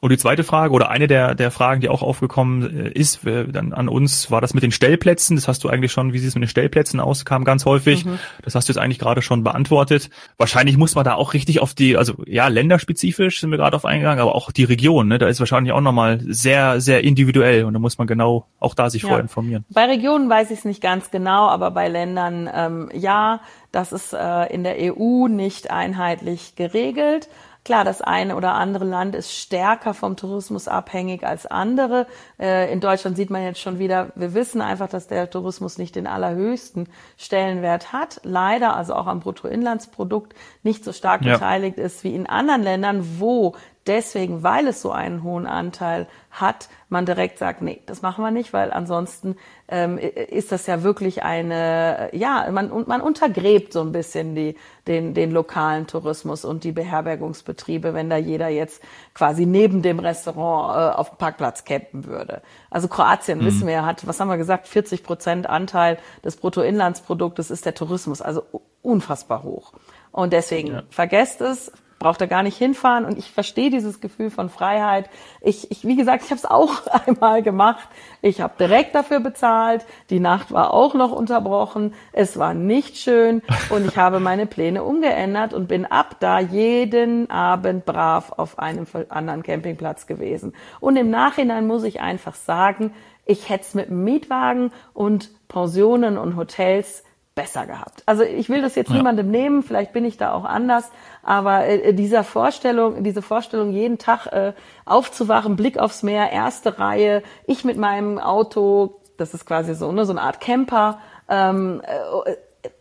und 0.00 0.10
die 0.10 0.18
zweite 0.18 0.44
Frage 0.44 0.72
oder 0.72 0.90
eine 0.90 1.08
der, 1.08 1.34
der 1.34 1.50
Fragen, 1.50 1.80
die 1.80 1.88
auch 1.88 2.02
aufgekommen 2.02 2.86
äh, 2.86 2.90
ist, 2.90 3.20
dann 3.24 3.72
an 3.72 3.88
uns, 3.88 4.30
war 4.30 4.40
das 4.40 4.54
mit 4.54 4.62
den 4.62 4.70
Stellplätzen. 4.70 5.36
Das 5.36 5.48
hast 5.48 5.64
du 5.64 5.68
eigentlich 5.68 5.90
schon, 5.90 6.12
wie 6.12 6.18
sieht 6.18 6.28
es 6.28 6.34
mit 6.36 6.42
den 6.44 6.48
Stellplätzen 6.48 7.00
aus, 7.00 7.24
kam 7.24 7.44
ganz 7.44 7.64
häufig. 7.64 8.04
Mhm. 8.04 8.18
Das 8.42 8.54
hast 8.54 8.68
du 8.68 8.72
jetzt 8.72 8.78
eigentlich 8.78 9.00
gerade 9.00 9.22
schon 9.22 9.42
beantwortet. 9.42 10.10
Wahrscheinlich 10.36 10.76
muss 10.76 10.94
man 10.94 11.04
da 11.04 11.14
auch 11.14 11.34
richtig 11.34 11.60
auf 11.60 11.74
die, 11.74 11.96
also 11.96 12.14
ja, 12.26 12.46
länderspezifisch 12.46 13.40
sind 13.40 13.50
wir 13.50 13.58
gerade 13.58 13.76
auf 13.76 13.84
eingegangen, 13.84 14.20
aber 14.20 14.36
auch 14.36 14.52
die 14.52 14.64
Region, 14.64 15.08
ne, 15.08 15.18
da 15.18 15.26
ist 15.26 15.40
wahrscheinlich 15.40 15.72
auch 15.72 15.80
nochmal 15.80 16.20
sehr, 16.24 16.80
sehr 16.80 17.02
individuell 17.02 17.64
und 17.64 17.72
da 17.72 17.80
muss 17.80 17.98
man 17.98 18.06
genau 18.06 18.46
auch 18.60 18.74
da 18.74 18.90
sich 18.90 19.02
ja. 19.02 19.08
vorher 19.08 19.22
informieren. 19.22 19.64
Bei 19.70 19.86
Regionen 19.86 20.30
weiß 20.30 20.52
ich 20.52 20.60
es 20.60 20.64
nicht 20.64 20.80
ganz 20.80 21.10
genau, 21.10 21.48
aber 21.48 21.72
bei 21.72 21.88
Ländern 21.88 22.48
ähm, 22.54 22.90
ja, 22.94 23.40
das 23.72 23.92
ist 23.92 24.12
äh, 24.12 24.52
in 24.52 24.62
der 24.62 24.76
EU 24.78 25.26
nicht 25.28 25.70
einheitlich 25.70 26.54
geregelt. 26.56 27.28
Klar, 27.68 27.84
das 27.84 28.00
eine 28.00 28.34
oder 28.34 28.54
andere 28.54 28.86
Land 28.86 29.14
ist 29.14 29.30
stärker 29.30 29.92
vom 29.92 30.16
Tourismus 30.16 30.68
abhängig 30.68 31.22
als 31.22 31.44
andere. 31.44 32.06
Äh, 32.40 32.72
in 32.72 32.80
Deutschland 32.80 33.18
sieht 33.18 33.28
man 33.28 33.42
jetzt 33.42 33.60
schon 33.60 33.78
wieder, 33.78 34.08
wir 34.14 34.32
wissen 34.32 34.62
einfach, 34.62 34.88
dass 34.88 35.06
der 35.06 35.28
Tourismus 35.28 35.76
nicht 35.76 35.94
den 35.94 36.06
allerhöchsten 36.06 36.88
Stellenwert 37.18 37.92
hat. 37.92 38.22
Leider, 38.24 38.74
also 38.74 38.94
auch 38.94 39.06
am 39.06 39.20
Bruttoinlandsprodukt 39.20 40.34
nicht 40.62 40.82
so 40.82 40.94
stark 40.94 41.20
ja. 41.26 41.34
beteiligt 41.34 41.76
ist 41.76 42.04
wie 42.04 42.14
in 42.14 42.26
anderen 42.26 42.62
Ländern, 42.62 43.20
wo 43.20 43.54
deswegen, 43.88 44.42
weil 44.42 44.68
es 44.68 44.82
so 44.82 44.92
einen 44.92 45.22
hohen 45.22 45.46
Anteil 45.46 46.06
hat, 46.30 46.68
man 46.88 47.06
direkt 47.06 47.38
sagt, 47.38 47.62
nee, 47.62 47.82
das 47.86 48.02
machen 48.02 48.22
wir 48.22 48.30
nicht, 48.30 48.52
weil 48.52 48.70
ansonsten 48.70 49.36
ähm, 49.68 49.98
ist 49.98 50.52
das 50.52 50.66
ja 50.66 50.82
wirklich 50.82 51.22
eine, 51.22 52.10
ja, 52.12 52.48
man, 52.50 52.70
man 52.86 53.00
untergräbt 53.00 53.72
so 53.72 53.80
ein 53.80 53.92
bisschen 53.92 54.34
die, 54.34 54.54
den, 54.86 55.14
den 55.14 55.32
lokalen 55.32 55.86
Tourismus 55.86 56.44
und 56.44 56.64
die 56.64 56.72
Beherbergungsbetriebe, 56.72 57.94
wenn 57.94 58.08
da 58.08 58.16
jeder 58.16 58.48
jetzt 58.48 58.82
quasi 59.14 59.46
neben 59.46 59.82
dem 59.82 59.98
Restaurant 59.98 60.76
äh, 60.76 60.96
auf 60.96 61.10
dem 61.10 61.18
Parkplatz 61.18 61.64
campen 61.64 62.06
würde. 62.06 62.42
Also 62.70 62.88
Kroatien, 62.88 63.38
mhm. 63.40 63.46
wissen 63.46 63.66
wir, 63.66 63.84
hat, 63.84 64.06
was 64.06 64.20
haben 64.20 64.28
wir 64.28 64.38
gesagt, 64.38 64.68
40 64.68 65.02
Prozent 65.02 65.48
Anteil 65.48 65.98
des 66.24 66.36
Bruttoinlandsproduktes 66.36 67.50
ist 67.50 67.66
der 67.66 67.74
Tourismus. 67.74 68.22
Also 68.22 68.44
unfassbar 68.82 69.42
hoch. 69.42 69.72
Und 70.12 70.32
deswegen 70.32 70.68
ja. 70.68 70.82
vergesst 70.90 71.40
es, 71.40 71.72
braucht 71.98 72.20
er 72.20 72.26
gar 72.26 72.42
nicht 72.42 72.56
hinfahren 72.56 73.04
und 73.04 73.18
ich 73.18 73.30
verstehe 73.30 73.70
dieses 73.70 74.00
Gefühl 74.00 74.30
von 74.30 74.48
Freiheit. 74.48 75.10
Ich, 75.40 75.70
ich 75.70 75.84
wie 75.84 75.96
gesagt, 75.96 76.24
ich 76.24 76.30
habe 76.30 76.38
es 76.38 76.44
auch 76.44 76.86
einmal 77.06 77.42
gemacht. 77.42 77.88
Ich 78.22 78.40
habe 78.40 78.54
direkt 78.58 78.94
dafür 78.94 79.20
bezahlt. 79.20 79.84
Die 80.10 80.20
Nacht 80.20 80.52
war 80.52 80.72
auch 80.72 80.94
noch 80.94 81.12
unterbrochen. 81.12 81.94
Es 82.12 82.38
war 82.38 82.54
nicht 82.54 82.96
schön 82.96 83.42
und 83.70 83.86
ich 83.86 83.96
habe 83.96 84.20
meine 84.20 84.46
Pläne 84.46 84.84
umgeändert 84.84 85.54
und 85.54 85.68
bin 85.68 85.84
ab 85.86 86.16
da 86.20 86.38
jeden 86.38 87.30
Abend 87.30 87.84
brav 87.84 88.32
auf 88.36 88.58
einem 88.58 88.86
anderen 89.08 89.42
Campingplatz 89.42 90.06
gewesen. 90.06 90.54
Und 90.80 90.96
im 90.96 91.10
Nachhinein 91.10 91.66
muss 91.66 91.84
ich 91.84 92.00
einfach 92.00 92.34
sagen, 92.34 92.92
ich 93.24 93.50
hätte 93.50 93.64
es 93.64 93.74
mit 93.74 93.90
Mietwagen 93.90 94.72
und 94.94 95.30
Pensionen 95.48 96.16
und 96.16 96.36
Hotels 96.36 97.04
besser 97.38 97.66
gehabt. 97.66 98.02
Also 98.04 98.24
ich 98.24 98.48
will 98.48 98.62
das 98.62 98.74
jetzt 98.74 98.90
ja. 98.90 98.96
niemandem 98.96 99.30
nehmen, 99.30 99.62
vielleicht 99.62 99.92
bin 99.92 100.04
ich 100.04 100.16
da 100.16 100.32
auch 100.32 100.44
anders, 100.44 100.90
aber 101.22 101.66
äh, 101.66 101.94
dieser 101.94 102.24
Vorstellung, 102.24 103.04
diese 103.04 103.22
Vorstellung, 103.22 103.70
jeden 103.70 103.96
Tag 103.96 104.26
äh, 104.26 104.54
aufzuwachen, 104.84 105.54
Blick 105.54 105.78
aufs 105.78 106.02
Meer, 106.02 106.32
erste 106.32 106.80
Reihe, 106.80 107.22
ich 107.46 107.64
mit 107.64 107.76
meinem 107.76 108.18
Auto, 108.18 109.00
das 109.18 109.34
ist 109.34 109.46
quasi 109.46 109.76
so, 109.76 109.92
ne, 109.92 110.04
so 110.04 110.12
eine 110.12 110.22
Art 110.22 110.40
Camper, 110.40 110.98
ähm, 111.28 111.80
äh, 111.86 112.30
äh 112.30 112.36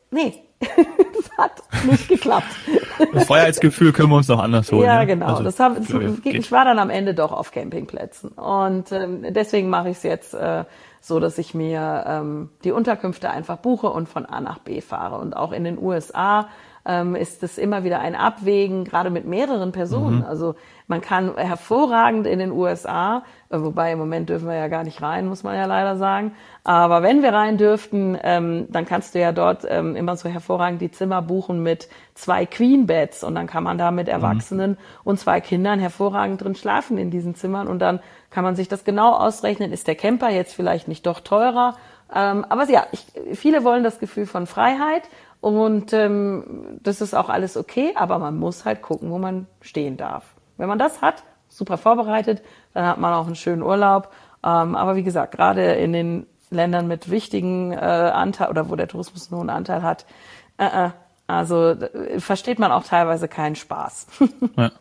nee, 0.09 0.46
das 0.59 1.37
hat 1.37 1.85
nicht 1.85 2.07
geklappt. 2.07 2.47
Das 3.13 3.27
Freiheitsgefühl 3.27 3.93
können 3.93 4.09
wir 4.09 4.17
uns 4.17 4.27
noch 4.27 4.39
anders 4.39 4.71
holen. 4.71 4.85
Ja, 4.85 5.03
genau. 5.03 5.27
Also, 5.27 5.43
das 5.43 5.59
hab, 5.59 5.77
ich, 5.79 6.25
ich 6.25 6.51
war 6.51 6.65
dann 6.65 6.79
am 6.79 6.89
Ende 6.89 7.13
doch 7.13 7.31
auf 7.31 7.51
Campingplätzen 7.51 8.29
und 8.31 8.91
ähm, 8.91 9.25
deswegen 9.29 9.69
mache 9.69 9.89
ich 9.89 9.97
es 9.97 10.03
jetzt 10.03 10.33
äh, 10.33 10.65
so 11.07 11.19
dass 11.19 11.37
ich 11.37 11.53
mir 11.53 12.03
ähm, 12.05 12.49
die 12.63 12.71
Unterkünfte 12.71 13.29
einfach 13.29 13.57
buche 13.57 13.89
und 13.89 14.09
von 14.09 14.25
A 14.25 14.41
nach 14.41 14.59
B 14.59 14.81
fahre. 14.81 15.17
Und 15.19 15.35
auch 15.35 15.53
in 15.53 15.63
den 15.63 15.81
USA 15.81 16.49
ähm, 16.87 17.15
ist 17.15 17.43
es 17.43 17.57
immer 17.57 17.83
wieder 17.83 17.99
ein 17.99 18.15
Abwägen, 18.15 18.85
gerade 18.85 19.09
mit 19.09 19.25
mehreren 19.25 19.73
Personen. 19.73 20.19
Mhm. 20.19 20.25
Also 20.25 20.55
man 20.87 21.01
kann 21.01 21.35
hervorragend 21.35 22.25
in 22.25 22.39
den 22.39 22.51
USA, 22.51 23.23
äh, 23.49 23.59
wobei 23.59 23.91
im 23.91 23.99
Moment 23.99 24.29
dürfen 24.29 24.47
wir 24.47 24.55
ja 24.55 24.69
gar 24.69 24.85
nicht 24.85 25.01
rein, 25.01 25.27
muss 25.27 25.43
man 25.43 25.55
ja 25.55 25.65
leider 25.65 25.97
sagen. 25.97 26.31
Aber 26.63 27.03
wenn 27.03 27.21
wir 27.21 27.33
rein 27.33 27.57
dürften, 27.57 28.17
ähm, 28.23 28.67
dann 28.69 28.85
kannst 28.85 29.13
du 29.13 29.19
ja 29.19 29.33
dort 29.33 29.65
ähm, 29.69 29.97
immer 29.97 30.15
so 30.15 30.29
hervorragend 30.29 30.81
die 30.81 30.89
Zimmer 30.89 31.21
buchen 31.21 31.61
mit 31.61 31.89
zwei 32.15 32.45
Queen 32.45 32.87
Beds 32.87 33.21
und 33.21 33.35
dann 33.35 33.47
kann 33.47 33.65
man 33.65 33.77
da 33.77 33.91
mit 33.91 34.07
mhm. 34.07 34.13
Erwachsenen 34.13 34.71
mhm. 34.71 34.77
und 35.03 35.19
zwei 35.19 35.41
Kindern 35.41 35.79
hervorragend 35.79 36.41
drin 36.41 36.55
schlafen 36.55 36.97
in 36.97 37.11
diesen 37.11 37.35
Zimmern 37.35 37.67
und 37.67 37.79
dann 37.79 37.99
kann 38.29 38.45
man 38.45 38.55
sich 38.55 38.69
das 38.69 38.85
genau 38.85 39.11
ausrechnen. 39.11 39.73
Ist 39.73 39.87
der 39.87 39.95
Camper 39.95 40.29
jetzt 40.29 40.55
vielleicht 40.55 40.87
nicht 40.87 41.05
doch 41.05 41.19
teurer? 41.19 41.75
Ähm, 42.13 42.45
aber 42.47 42.69
ja, 42.69 42.85
ich, 42.91 43.05
viele 43.33 43.63
wollen 43.63 43.83
das 43.83 43.99
Gefühl 43.99 44.25
von 44.25 44.47
Freiheit 44.47 45.03
und 45.41 45.93
ähm, 45.93 46.79
das 46.81 47.01
ist 47.01 47.13
auch 47.13 47.29
alles 47.29 47.57
okay, 47.57 47.93
aber 47.95 48.19
man 48.19 48.37
muss 48.37 48.65
halt 48.65 48.81
gucken, 48.81 49.11
wo 49.11 49.17
man 49.17 49.47
stehen 49.61 49.97
darf. 49.97 50.35
Wenn 50.57 50.67
man 50.67 50.79
das 50.79 51.01
hat, 51.01 51.23
super 51.49 51.77
vorbereitet, 51.77 52.41
dann 52.73 52.85
hat 52.85 52.99
man 52.99 53.13
auch 53.13 53.27
einen 53.27 53.35
schönen 53.35 53.61
Urlaub. 53.61 54.11
Ähm, 54.43 54.75
aber 54.75 54.95
wie 54.95 55.03
gesagt, 55.03 55.33
gerade 55.33 55.73
in 55.73 55.93
den 55.93 56.27
Ländern 56.49 56.87
mit 56.87 57.09
wichtigen 57.09 57.71
äh, 57.71 57.75
Anteil 57.75 58.49
oder 58.49 58.69
wo 58.69 58.75
der 58.75 58.87
Tourismus 58.87 59.31
nur 59.31 59.41
einen 59.41 59.49
Anteil 59.49 59.81
hat, 59.83 60.05
äh, 60.57 60.87
äh, 60.87 60.89
also 61.27 61.75
versteht 62.19 62.57
man 62.57 62.71
auch 62.71 62.83
teilweise 62.83 63.27
keinen 63.27 63.55
Spaß. 63.55 64.07
Ja. 64.55 64.71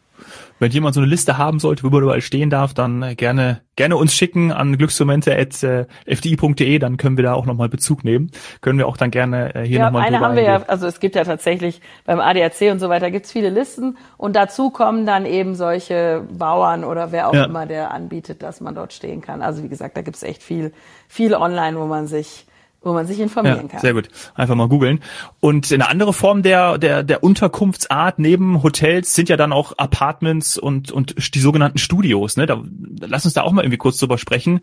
Wenn 0.58 0.72
jemand 0.72 0.94
so 0.94 1.00
eine 1.00 1.08
Liste 1.08 1.38
haben 1.38 1.58
sollte, 1.58 1.84
wo 1.84 1.90
man 1.90 2.02
überall 2.02 2.22
stehen 2.22 2.50
darf, 2.50 2.74
dann 2.74 3.02
äh, 3.02 3.14
gerne 3.14 3.62
gerne 3.76 3.96
uns 3.96 4.14
schicken 4.14 4.52
an 4.52 4.76
glücksmomente.fdi.de, 4.78 6.78
dann 6.78 6.96
können 6.96 7.16
wir 7.18 7.24
da 7.24 7.34
auch 7.34 7.44
nochmal 7.46 7.68
Bezug 7.68 8.04
nehmen. 8.04 8.30
Können 8.62 8.78
wir 8.78 8.88
auch 8.88 8.96
dann 8.96 9.10
gerne 9.10 9.54
äh, 9.54 9.64
hier 9.64 9.80
ja, 9.80 9.84
nochmal 9.86 10.06
eine 10.06 10.20
haben 10.20 10.34
wir 10.34 10.42
ja, 10.42 10.62
also 10.66 10.86
es 10.86 10.98
gibt 10.98 11.14
ja 11.14 11.24
tatsächlich 11.24 11.82
beim 12.04 12.20
ADAC 12.20 12.72
und 12.72 12.78
so 12.78 12.88
weiter 12.88 13.10
gibt's 13.10 13.32
viele 13.32 13.50
Listen 13.50 13.98
und 14.16 14.34
dazu 14.34 14.70
kommen 14.70 15.04
dann 15.04 15.26
eben 15.26 15.54
solche 15.54 16.24
Bauern 16.30 16.84
oder 16.84 17.12
wer 17.12 17.28
auch 17.28 17.34
ja. 17.34 17.44
immer, 17.44 17.66
der 17.66 17.92
anbietet, 17.92 18.42
dass 18.42 18.62
man 18.62 18.74
dort 18.74 18.94
stehen 18.94 19.20
kann. 19.20 19.42
Also 19.42 19.62
wie 19.62 19.68
gesagt, 19.68 19.94
da 19.96 20.02
gibt's 20.02 20.22
echt 20.22 20.42
viel, 20.42 20.72
viel 21.06 21.34
online, 21.34 21.78
wo 21.78 21.84
man 21.84 22.06
sich 22.06 22.46
wo 22.86 22.92
man 22.92 23.04
sich 23.04 23.18
informieren 23.18 23.62
ja, 23.62 23.68
kann. 23.68 23.80
Sehr 23.80 23.94
gut. 23.94 24.08
Einfach 24.36 24.54
mal 24.54 24.68
googeln. 24.68 25.00
Und 25.40 25.72
eine 25.72 25.88
andere 25.88 26.12
Form 26.12 26.42
der, 26.42 26.78
der, 26.78 27.02
der 27.02 27.24
Unterkunftsart 27.24 28.20
neben 28.20 28.62
Hotels 28.62 29.12
sind 29.14 29.28
ja 29.28 29.36
dann 29.36 29.52
auch 29.52 29.72
Apartments 29.76 30.56
und, 30.56 30.92
und 30.92 31.34
die 31.34 31.40
sogenannten 31.40 31.78
Studios. 31.78 32.36
Ne? 32.36 32.46
Da, 32.46 32.62
lass 33.00 33.24
uns 33.24 33.34
da 33.34 33.42
auch 33.42 33.50
mal 33.50 33.62
irgendwie 33.62 33.78
kurz 33.78 33.98
drüber 33.98 34.18
sprechen. 34.18 34.60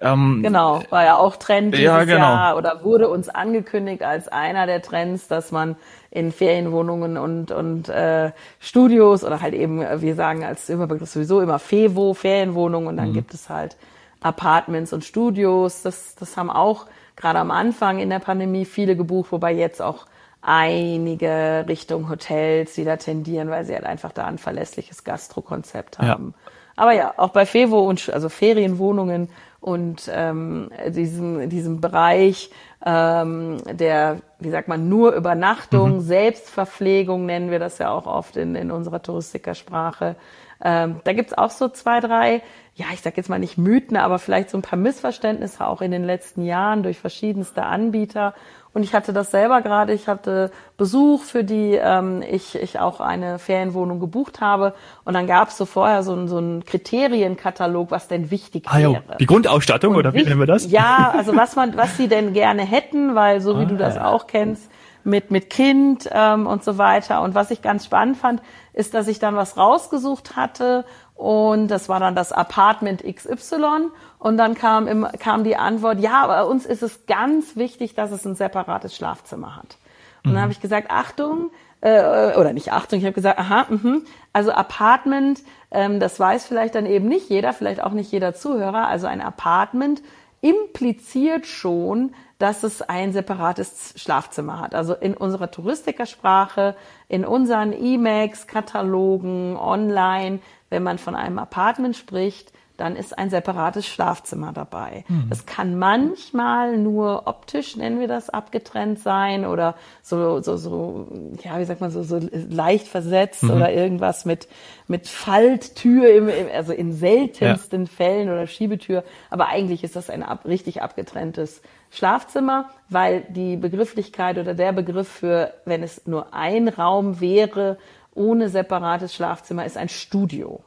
Ähm, 0.00 0.40
genau, 0.42 0.84
war 0.90 1.04
ja 1.04 1.16
auch 1.16 1.34
Trend 1.34 1.74
dieses 1.74 1.84
ja, 1.84 2.04
genau. 2.04 2.18
Jahr 2.20 2.56
oder 2.56 2.84
wurde 2.84 3.08
uns 3.08 3.28
angekündigt 3.28 4.04
als 4.04 4.28
einer 4.28 4.66
der 4.66 4.80
Trends, 4.80 5.26
dass 5.26 5.50
man 5.50 5.74
in 6.12 6.30
Ferienwohnungen 6.30 7.16
und, 7.16 7.50
und 7.50 7.88
äh, 7.88 8.30
Studios 8.60 9.24
oder 9.24 9.40
halt 9.40 9.52
eben, 9.52 9.80
wir 9.80 10.14
sagen 10.14 10.44
als 10.44 10.68
Überbegriff 10.68 11.10
sowieso 11.10 11.40
immer 11.40 11.58
FEVO, 11.58 12.14
Ferienwohnungen 12.14 12.86
und 12.86 12.96
dann 12.96 13.08
mhm. 13.08 13.14
gibt 13.14 13.34
es 13.34 13.48
halt 13.48 13.76
Apartments 14.20 14.92
und 14.92 15.04
Studios. 15.04 15.82
Das, 15.82 16.14
das 16.14 16.36
haben 16.36 16.50
auch 16.50 16.86
gerade 17.16 17.38
am 17.38 17.50
Anfang 17.50 17.98
in 17.98 18.10
der 18.10 18.18
Pandemie 18.18 18.64
viele 18.64 18.96
gebucht, 18.96 19.32
wobei 19.32 19.52
jetzt 19.52 19.80
auch 19.80 20.06
einige 20.42 21.64
Richtung 21.68 22.10
Hotels 22.10 22.76
wieder 22.76 22.98
tendieren, 22.98 23.48
weil 23.48 23.64
sie 23.64 23.74
halt 23.74 23.86
einfach 23.86 24.12
da 24.12 24.26
ein 24.26 24.38
verlässliches 24.38 25.04
Gastrokonzept 25.04 25.98
haben. 25.98 26.34
Ja. 26.36 26.50
Aber 26.76 26.92
ja, 26.92 27.14
auch 27.16 27.30
bei 27.30 27.46
Fevo 27.46 27.80
und 27.80 28.10
also 28.10 28.28
Ferienwohnungen 28.28 29.28
und 29.60 30.10
ähm, 30.12 30.70
diesem, 30.88 31.48
diesem 31.48 31.80
Bereich 31.80 32.50
ähm, 32.84 33.58
der, 33.64 34.20
wie 34.38 34.50
sagt 34.50 34.68
man, 34.68 34.88
nur 34.88 35.12
Übernachtung, 35.14 35.94
mhm. 35.94 36.00
Selbstverpflegung 36.00 37.24
nennen 37.24 37.50
wir 37.50 37.58
das 37.58 37.78
ja 37.78 37.90
auch 37.90 38.06
oft 38.06 38.36
in, 38.36 38.54
in 38.56 38.70
unserer 38.70 39.00
Touristikersprache. 39.00 40.16
Ähm, 40.62 41.00
da 41.04 41.12
gibt's 41.14 41.32
auch 41.32 41.50
so 41.50 41.68
zwei, 41.68 42.00
drei 42.00 42.42
ja, 42.76 42.86
ich 42.92 43.02
sag 43.02 43.16
jetzt 43.16 43.30
mal 43.30 43.38
nicht 43.38 43.56
Mythen, 43.56 43.96
aber 43.96 44.18
vielleicht 44.18 44.50
so 44.50 44.58
ein 44.58 44.62
paar 44.62 44.78
Missverständnisse 44.78 45.64
auch 45.64 45.80
in 45.80 45.92
den 45.92 46.02
letzten 46.02 46.44
Jahren 46.44 46.82
durch 46.82 46.98
verschiedenste 46.98 47.62
Anbieter. 47.62 48.34
Und 48.72 48.82
ich 48.82 48.92
hatte 48.92 49.12
das 49.12 49.30
selber 49.30 49.62
gerade, 49.62 49.92
ich 49.92 50.08
hatte 50.08 50.50
Besuch, 50.76 51.22
für 51.22 51.44
die 51.44 51.74
ähm, 51.74 52.24
ich, 52.28 52.56
ich 52.56 52.80
auch 52.80 52.98
eine 52.98 53.38
Ferienwohnung 53.38 54.00
gebucht 54.00 54.40
habe. 54.40 54.74
Und 55.04 55.14
dann 55.14 55.28
gab 55.28 55.50
es 55.50 55.56
so 55.56 55.66
vorher 55.66 56.02
so, 56.02 56.14
ein, 56.14 56.26
so 56.26 56.38
einen 56.38 56.64
Kriterienkatalog, 56.64 57.92
was 57.92 58.08
denn 58.08 58.32
wichtig 58.32 58.64
ah, 58.66 58.78
wäre. 58.78 59.02
Die 59.20 59.26
Grundausstattung 59.26 59.92
Und 59.92 60.00
oder 60.00 60.12
wie 60.12 60.24
nennen 60.24 60.40
wir 60.40 60.46
das? 60.46 60.68
Ja, 60.68 61.12
also 61.16 61.36
was 61.36 61.54
man, 61.54 61.76
was 61.76 61.96
sie 61.96 62.08
denn 62.08 62.32
gerne 62.32 62.62
hätten, 62.62 63.14
weil 63.14 63.40
so 63.40 63.60
wie 63.60 63.64
ah, 63.64 63.66
du 63.66 63.76
das 63.76 63.94
ja. 63.94 64.06
auch 64.06 64.26
kennst, 64.26 64.68
mit, 65.04 65.30
mit 65.30 65.50
Kind 65.50 66.08
ähm, 66.10 66.48
und 66.48 66.64
so 66.64 66.78
weiter. 66.78 67.22
Und 67.22 67.36
was 67.36 67.52
ich 67.52 67.62
ganz 67.62 67.84
spannend 67.84 68.16
fand, 68.16 68.42
ist, 68.72 68.94
dass 68.94 69.06
ich 69.06 69.20
dann 69.20 69.36
was 69.36 69.56
rausgesucht 69.56 70.34
hatte 70.34 70.84
und 71.14 71.68
das 71.68 71.88
war 71.88 72.00
dann 72.00 72.14
das 72.14 72.32
Apartment 72.32 73.04
XY. 73.04 73.90
Und 74.18 74.36
dann 74.36 74.54
kam, 74.54 74.88
im, 74.88 75.06
kam 75.18 75.44
die 75.44 75.56
Antwort, 75.56 76.00
ja, 76.00 76.26
bei 76.26 76.42
uns 76.42 76.66
ist 76.66 76.82
es 76.82 77.06
ganz 77.06 77.56
wichtig, 77.56 77.94
dass 77.94 78.10
es 78.10 78.24
ein 78.24 78.34
separates 78.34 78.96
Schlafzimmer 78.96 79.56
hat. 79.56 79.76
Und 80.24 80.30
mhm. 80.30 80.34
dann 80.34 80.42
habe 80.42 80.52
ich 80.52 80.60
gesagt, 80.60 80.90
Achtung, 80.90 81.50
äh, 81.82 82.34
oder 82.36 82.52
nicht 82.52 82.72
Achtung, 82.72 82.98
ich 82.98 83.04
habe 83.04 83.14
gesagt, 83.14 83.38
aha, 83.38 83.66
mh, 83.68 84.00
also 84.32 84.50
Apartment, 84.50 85.42
ähm, 85.70 86.00
das 86.00 86.18
weiß 86.18 86.46
vielleicht 86.46 86.74
dann 86.74 86.86
eben 86.86 87.06
nicht 87.06 87.28
jeder, 87.28 87.52
vielleicht 87.52 87.82
auch 87.82 87.92
nicht 87.92 88.10
jeder 88.10 88.34
Zuhörer. 88.34 88.88
Also 88.88 89.06
ein 89.06 89.20
Apartment 89.20 90.02
impliziert 90.40 91.46
schon, 91.46 92.12
dass 92.38 92.64
es 92.64 92.82
ein 92.82 93.12
separates 93.12 93.94
Schlafzimmer 93.96 94.60
hat. 94.60 94.74
Also 94.74 94.94
in 94.94 95.14
unserer 95.14 95.50
Touristikersprache, 95.50 96.74
in 97.08 97.24
unseren 97.24 97.72
E-Mails, 97.72 98.46
Katalogen, 98.46 99.56
online 99.56 100.40
wenn 100.74 100.82
man 100.82 100.98
von 100.98 101.14
einem 101.14 101.38
Apartment 101.38 101.96
spricht, 101.96 102.52
dann 102.76 102.96
ist 102.96 103.16
ein 103.16 103.30
separates 103.30 103.86
Schlafzimmer 103.86 104.52
dabei. 104.52 105.04
Mhm. 105.06 105.26
Das 105.30 105.46
kann 105.46 105.78
manchmal 105.78 106.76
nur 106.76 107.28
optisch, 107.28 107.76
nennen 107.76 108.00
wir 108.00 108.08
das, 108.08 108.30
abgetrennt 108.30 108.98
sein 108.98 109.46
oder 109.46 109.76
so, 110.02 110.40
so, 110.40 110.56
so, 110.56 111.06
ja, 111.44 111.60
wie 111.60 111.64
sagt 111.64 111.80
man, 111.80 111.92
so, 111.92 112.02
so 112.02 112.18
leicht 112.32 112.88
versetzt 112.88 113.44
mhm. 113.44 113.50
oder 113.50 113.72
irgendwas 113.72 114.24
mit, 114.24 114.48
mit 114.88 115.06
Falttür, 115.06 116.12
im, 116.12 116.28
also 116.52 116.72
in 116.72 116.92
seltensten 116.92 117.84
ja. 117.84 117.88
Fällen 117.88 118.28
oder 118.28 118.48
Schiebetür. 118.48 119.04
Aber 119.30 119.46
eigentlich 119.46 119.84
ist 119.84 119.94
das 119.94 120.10
ein 120.10 120.24
ab, 120.24 120.44
richtig 120.44 120.82
abgetrenntes 120.82 121.62
Schlafzimmer, 121.90 122.70
weil 122.88 123.24
die 123.28 123.56
Begrifflichkeit 123.56 124.36
oder 124.36 124.52
der 124.52 124.72
Begriff 124.72 125.06
für, 125.06 125.54
wenn 125.64 125.84
es 125.84 126.08
nur 126.08 126.34
ein 126.34 126.66
Raum 126.66 127.20
wäre, 127.20 127.78
ohne 128.14 128.48
separates 128.48 129.14
Schlafzimmer 129.14 129.64
ist 129.64 129.76
ein 129.76 129.88
Studio. 129.88 130.62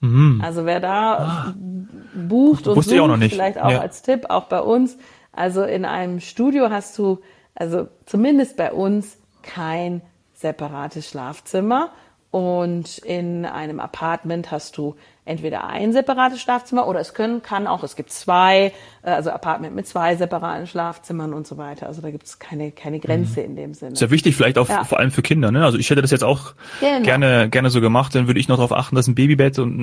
Mhm. 0.00 0.40
Also 0.44 0.66
wer 0.66 0.80
da 0.80 1.14
ah. 1.18 1.54
bucht 2.14 2.66
und 2.66 2.82
sucht, 2.82 2.98
auch 2.98 3.18
vielleicht 3.18 3.58
auch 3.60 3.70
ja. 3.70 3.80
als 3.80 4.02
Tipp, 4.02 4.26
auch 4.28 4.44
bei 4.44 4.60
uns. 4.60 4.96
Also 5.32 5.62
in 5.62 5.84
einem 5.84 6.20
Studio 6.20 6.70
hast 6.70 6.96
du, 6.98 7.20
also 7.54 7.88
zumindest 8.06 8.56
bei 8.56 8.72
uns, 8.72 9.18
kein 9.42 10.02
separates 10.34 11.08
Schlafzimmer. 11.08 11.90
Und 12.30 12.98
in 12.98 13.46
einem 13.46 13.80
Apartment 13.80 14.50
hast 14.50 14.76
du 14.76 14.96
entweder 15.26 15.64
ein 15.64 15.92
separates 15.92 16.40
Schlafzimmer 16.40 16.86
oder 16.86 17.00
es 17.00 17.12
können, 17.12 17.42
kann 17.42 17.66
auch, 17.66 17.82
es 17.82 17.96
gibt 17.96 18.10
zwei, 18.10 18.72
äh, 19.02 19.10
also 19.10 19.30
Apartment 19.30 19.74
mit 19.74 19.86
zwei 19.86 20.14
separaten 20.14 20.68
Schlafzimmern 20.68 21.34
und 21.34 21.46
so 21.46 21.58
weiter. 21.58 21.88
Also 21.88 22.00
da 22.00 22.10
gibt 22.10 22.26
es 22.26 22.38
keine, 22.38 22.70
keine 22.70 23.00
Grenze 23.00 23.40
mhm. 23.40 23.46
in 23.46 23.56
dem 23.56 23.74
Sinne. 23.74 23.96
Sehr 23.96 24.10
wichtig, 24.10 24.36
vielleicht 24.36 24.56
auch 24.56 24.68
ja. 24.68 24.84
vor 24.84 25.00
allem 25.00 25.10
für 25.10 25.22
Kinder. 25.22 25.50
Ne? 25.50 25.64
Also 25.64 25.78
ich 25.78 25.90
hätte 25.90 26.00
das 26.00 26.12
jetzt 26.12 26.22
auch 26.22 26.54
genau. 26.78 27.02
gerne, 27.02 27.50
gerne 27.50 27.70
so 27.70 27.80
gemacht. 27.80 28.14
Dann 28.14 28.28
würde 28.28 28.38
ich 28.38 28.46
noch 28.46 28.56
darauf 28.56 28.72
achten, 28.72 28.94
dass 28.94 29.08
ein 29.08 29.16
Babybett 29.16 29.58
und 29.58 29.76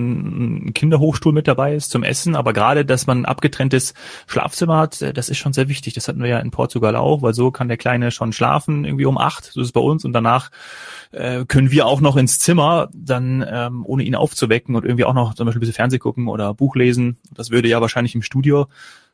ein 0.67 0.73
Kinderhochstuhl 0.73 1.33
mit 1.33 1.47
dabei 1.47 1.75
ist 1.75 1.91
zum 1.91 2.03
Essen. 2.03 2.35
Aber 2.35 2.53
gerade, 2.53 2.85
dass 2.85 3.05
man 3.05 3.23
ein 3.23 3.25
abgetrenntes 3.25 3.93
Schlafzimmer 4.27 4.77
hat, 4.77 5.01
äh, 5.01 5.11
das 5.11 5.27
ist 5.27 5.37
schon 5.37 5.51
sehr 5.51 5.67
wichtig. 5.67 5.93
Das 5.93 6.07
hatten 6.07 6.21
wir 6.21 6.29
ja 6.29 6.39
in 6.39 6.51
Portugal 6.51 6.95
auch, 6.95 7.21
weil 7.21 7.33
so 7.33 7.51
kann 7.51 7.67
der 7.67 7.77
Kleine 7.77 8.11
schon 8.11 8.31
schlafen, 8.31 8.85
irgendwie 8.85 9.05
um 9.05 9.17
acht, 9.17 9.43
so 9.43 9.59
ist 9.59 9.67
es 9.67 9.73
bei 9.73 9.81
uns. 9.81 10.05
Und 10.05 10.13
danach 10.13 10.51
äh, 11.11 11.43
können 11.45 11.69
wir 11.69 11.85
auch 11.85 11.99
noch 11.99 12.15
ins 12.15 12.39
Zimmer, 12.39 12.87
dann 12.93 13.45
ähm, 13.47 13.85
ohne 13.85 14.03
ihn 14.03 14.15
aufzuwecken 14.15 14.75
und 14.75 14.85
irgendwie 14.85 15.03
auch 15.03 15.13
noch 15.13 15.32
zum 15.35 15.45
Beispiel 15.45 15.59
ein 15.59 15.61
bisschen 15.61 15.75
Fernseh 15.75 15.99
gucken 15.99 16.27
oder 16.27 16.53
Buch 16.53 16.75
lesen. 16.75 17.17
Das 17.33 17.51
würde 17.51 17.67
ja 17.67 17.81
wahrscheinlich 17.81 18.15
im 18.15 18.21
Studio 18.21 18.67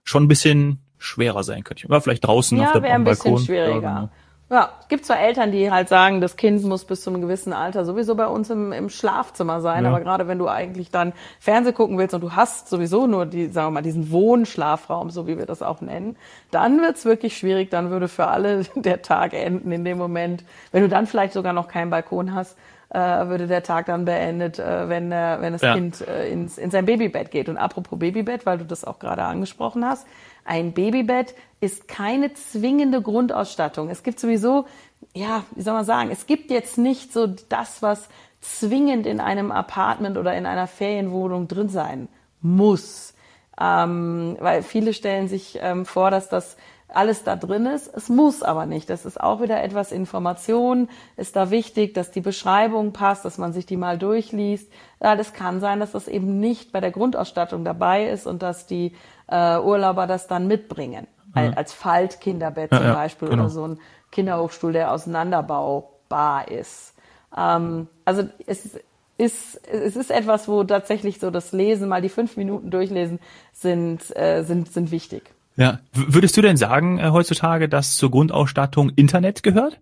schon 0.04 0.24
ein 0.24 0.28
bisschen 0.28 0.80
schwerer 0.98 1.44
sein, 1.44 1.64
könnte 1.64 1.84
ich. 1.84 1.90
Oder 1.90 2.02
vielleicht 2.02 2.26
draußen 2.26 2.58
ja, 2.58 2.66
auf 2.66 2.72
der 2.74 2.84
ein 2.84 3.04
Balkon. 3.04 3.34
Bisschen 3.34 3.46
schwieriger. 3.46 3.82
Ja, 3.82 4.00
genau. 4.00 4.10
Ja, 4.52 4.72
es 4.82 4.88
gibt 4.88 5.06
zwar 5.06 5.20
Eltern, 5.20 5.52
die 5.52 5.70
halt 5.70 5.90
sagen, 5.90 6.22
das 6.22 6.36
Kind 6.36 6.64
muss 6.64 6.84
bis 6.84 7.02
zu 7.02 7.12
einem 7.12 7.22
gewissen 7.22 7.54
Alter 7.54 7.86
sowieso 7.86 8.16
bei 8.16 8.26
uns 8.26 8.50
im, 8.50 8.72
im 8.72 8.90
Schlafzimmer 8.90 9.62
sein, 9.62 9.84
ja. 9.84 9.92
aber 9.92 10.02
gerade 10.02 10.28
wenn 10.28 10.40
du 10.40 10.48
eigentlich 10.48 10.90
dann 10.90 11.14
Fernseh 11.40 11.72
gucken 11.72 12.00
willst 12.00 12.16
und 12.16 12.22
du 12.22 12.32
hast 12.32 12.68
sowieso 12.68 13.06
nur 13.06 13.28
die, 13.28 13.50
sagen 13.50 13.68
wir 13.68 13.72
mal, 13.72 13.82
diesen 13.84 14.10
Wohnschlafraum, 14.10 15.12
so 15.12 15.28
wie 15.28 15.38
wir 15.38 15.46
das 15.46 15.62
auch 15.62 15.82
nennen, 15.82 16.18
dann 16.50 16.82
wird's 16.82 17.06
wirklich 17.06 17.38
schwierig, 17.38 17.70
dann 17.70 17.92
würde 17.92 18.08
für 18.08 18.26
alle 18.26 18.64
der 18.76 19.04
Tag 19.04 19.34
enden 19.34 19.72
in 19.72 19.86
dem 19.86 20.00
Moment. 20.00 20.44
Wenn 20.72 20.82
du 20.82 20.90
dann 20.90 21.06
vielleicht 21.06 21.34
sogar 21.34 21.54
noch 21.54 21.68
keinen 21.68 21.92
Balkon 21.92 22.34
hast, 22.34 22.58
würde 22.98 23.48
der 23.48 23.64
Tag 23.64 23.86
dann 23.86 24.06
beendet, 24.06 24.58
äh, 24.58 24.90
wenn, 24.90 25.12
äh, 25.12 25.38
wenn 25.40 25.54
das 25.54 25.62
ja. 25.62 25.76
Kind 25.76 26.02
äh, 26.08 26.30
ins, 26.30 26.58
in 26.58 26.72
sein 26.72 26.86
Babybett 26.86 27.30
geht. 27.30 27.48
Und 27.48 27.58
apropos 27.58 28.00
Babybett, 28.00 28.46
weil 28.46 28.58
du 28.58 28.66
das 28.66 28.84
auch 28.84 29.00
gerade 29.00 29.24
angesprochen 29.24 29.86
hast, 29.86 30.08
ein 30.44 30.74
Babybett 30.74 31.36
ist 31.62 31.88
keine 31.88 32.34
zwingende 32.34 33.02
Grundausstattung. 33.02 33.90
Es 33.90 34.02
gibt 34.02 34.20
sowieso, 34.20 34.66
ja, 35.14 35.44
wie 35.56 35.62
soll 35.62 35.74
man 35.74 35.86
sagen, 35.86 36.10
es 36.12 36.26
gibt 36.26 36.50
jetzt 36.50 36.78
nicht 36.78 37.14
so 37.14 37.28
das, 37.28 37.84
was 37.84 38.10
zwingend 38.42 39.06
in 39.06 39.20
einem 39.20 39.52
Apartment 39.52 40.18
oder 40.18 40.36
in 40.36 40.46
einer 40.46 40.68
Ferienwohnung 40.68 41.48
drin 41.48 41.70
sein 41.70 42.08
muss. 42.42 43.14
Ähm, 43.60 44.38
weil 44.40 44.64
viele 44.64 44.94
stellen 44.94 45.28
sich 45.28 45.60
ähm, 45.62 45.86
vor, 45.86 46.10
dass 46.10 46.30
das 46.30 46.56
alles 46.94 47.24
da 47.24 47.36
drin 47.36 47.66
ist. 47.66 47.92
Es 47.94 48.10
muss 48.10 48.44
aber 48.44 48.66
nicht. 48.66 48.90
Das 48.90 49.06
ist 49.06 49.20
auch 49.20 49.42
wieder 49.42 49.62
etwas 49.62 49.92
Information. 49.92 50.90
Ist 51.18 51.36
da 51.36 51.52
wichtig, 51.52 51.94
dass 51.94 52.12
die 52.12 52.22
Beschreibung 52.22 52.94
passt, 52.94 53.26
dass 53.26 53.38
man 53.38 53.54
sich 53.54 53.66
die 53.66 53.78
mal 53.78 53.98
durchliest. 53.98 54.72
Ja, 55.02 55.16
das 55.16 55.34
kann 55.34 55.60
sein, 55.60 55.80
dass 55.80 55.92
das 55.92 56.08
eben 56.08 56.40
nicht 56.40 56.72
bei 56.72 56.80
der 56.80 56.92
Grundausstattung 56.92 57.64
dabei 57.64 58.10
ist 58.10 58.28
und 58.28 58.42
dass 58.42 58.66
die 58.66 58.94
äh, 59.28 59.60
Urlauber 59.60 60.08
das 60.08 60.28
dann 60.28 60.48
mitbringen. 60.48 61.08
Ja. 61.36 61.52
Als 61.52 61.74
Faltkinderbett 61.74 62.72
zum 62.72 62.84
ja, 62.84 62.94
Beispiel 62.94 63.30
genau. 63.30 63.44
oder 63.44 63.50
so 63.52 63.68
ein 63.68 63.80
Kinderhochstuhl, 64.12 64.74
der 64.74 64.92
auseinanderbaubar 64.92 66.50
ist. 66.50 66.96
Ähm, 67.38 67.88
also 68.06 68.24
es 68.48 68.80
ist, 69.18 69.62
es 69.68 69.96
ist 69.96 70.10
etwas, 70.10 70.48
wo 70.48 70.64
tatsächlich 70.64 71.20
so 71.20 71.30
das 71.30 71.52
Lesen, 71.52 71.90
mal 71.90 72.02
die 72.02 72.10
fünf 72.10 72.38
Minuten 72.38 72.72
durchlesen, 72.72 73.20
sind, 73.52 74.16
äh, 74.18 74.44
sind, 74.44 74.72
sind 74.72 74.92
wichtig. 74.92 75.36
Ja. 75.60 75.80
Würdest 75.92 76.38
du 76.38 76.42
denn 76.42 76.56
sagen 76.56 77.00
äh, 77.00 77.10
heutzutage, 77.10 77.68
dass 77.68 77.98
zur 77.98 78.12
Grundausstattung 78.12 78.92
Internet 78.92 79.44
gehört? 79.44 79.82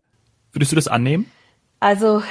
Würdest 0.51 0.71
du 0.71 0.75
das 0.75 0.87
annehmen? 0.87 1.29
Also 1.79 2.23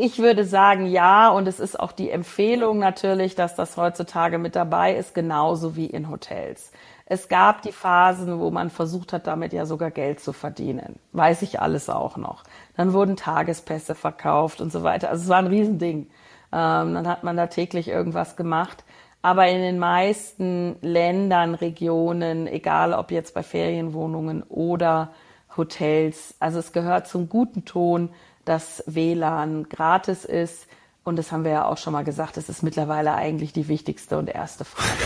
ich 0.00 0.18
würde 0.18 0.46
sagen 0.46 0.86
ja 0.86 1.28
und 1.28 1.46
es 1.46 1.60
ist 1.60 1.78
auch 1.78 1.92
die 1.92 2.08
Empfehlung 2.08 2.78
natürlich, 2.78 3.34
dass 3.34 3.54
das 3.54 3.76
heutzutage 3.76 4.38
mit 4.38 4.56
dabei 4.56 4.96
ist, 4.96 5.14
genauso 5.14 5.76
wie 5.76 5.84
in 5.84 6.08
Hotels. 6.08 6.72
Es 7.04 7.28
gab 7.28 7.60
die 7.60 7.72
Phasen, 7.72 8.40
wo 8.40 8.50
man 8.50 8.70
versucht 8.70 9.12
hat, 9.12 9.26
damit 9.26 9.52
ja 9.52 9.66
sogar 9.66 9.90
Geld 9.90 10.20
zu 10.20 10.32
verdienen. 10.32 10.96
Weiß 11.12 11.42
ich 11.42 11.60
alles 11.60 11.90
auch 11.90 12.16
noch. 12.16 12.44
Dann 12.74 12.94
wurden 12.94 13.16
Tagespässe 13.16 13.94
verkauft 13.94 14.62
und 14.62 14.72
so 14.72 14.82
weiter. 14.82 15.10
Also 15.10 15.24
es 15.24 15.28
war 15.28 15.40
ein 15.40 15.46
Riesending. 15.48 16.06
Ähm, 16.52 16.94
dann 16.94 17.06
hat 17.06 17.22
man 17.22 17.36
da 17.36 17.48
täglich 17.48 17.88
irgendwas 17.88 18.36
gemacht. 18.36 18.82
Aber 19.22 19.46
in 19.46 19.60
den 19.60 19.78
meisten 19.78 20.76
Ländern, 20.80 21.54
Regionen, 21.54 22.48
egal 22.48 22.92
ob 22.92 23.12
jetzt 23.12 23.34
bei 23.34 23.44
Ferienwohnungen 23.44 24.42
oder 24.42 25.12
Hotels, 25.56 26.34
also 26.40 26.58
es 26.58 26.72
gehört 26.72 27.06
zum 27.06 27.28
guten 27.28 27.64
Ton, 27.64 28.10
dass 28.44 28.82
WLAN 28.86 29.68
gratis 29.68 30.24
ist. 30.24 30.66
Und 31.04 31.16
das 31.16 31.32
haben 31.32 31.44
wir 31.44 31.52
ja 31.52 31.64
auch 31.66 31.78
schon 31.78 31.92
mal 31.92 32.04
gesagt, 32.04 32.36
das 32.36 32.48
ist 32.48 32.62
mittlerweile 32.62 33.14
eigentlich 33.14 33.52
die 33.52 33.68
wichtigste 33.68 34.18
und 34.18 34.28
erste 34.28 34.64
Frage. 34.64 34.88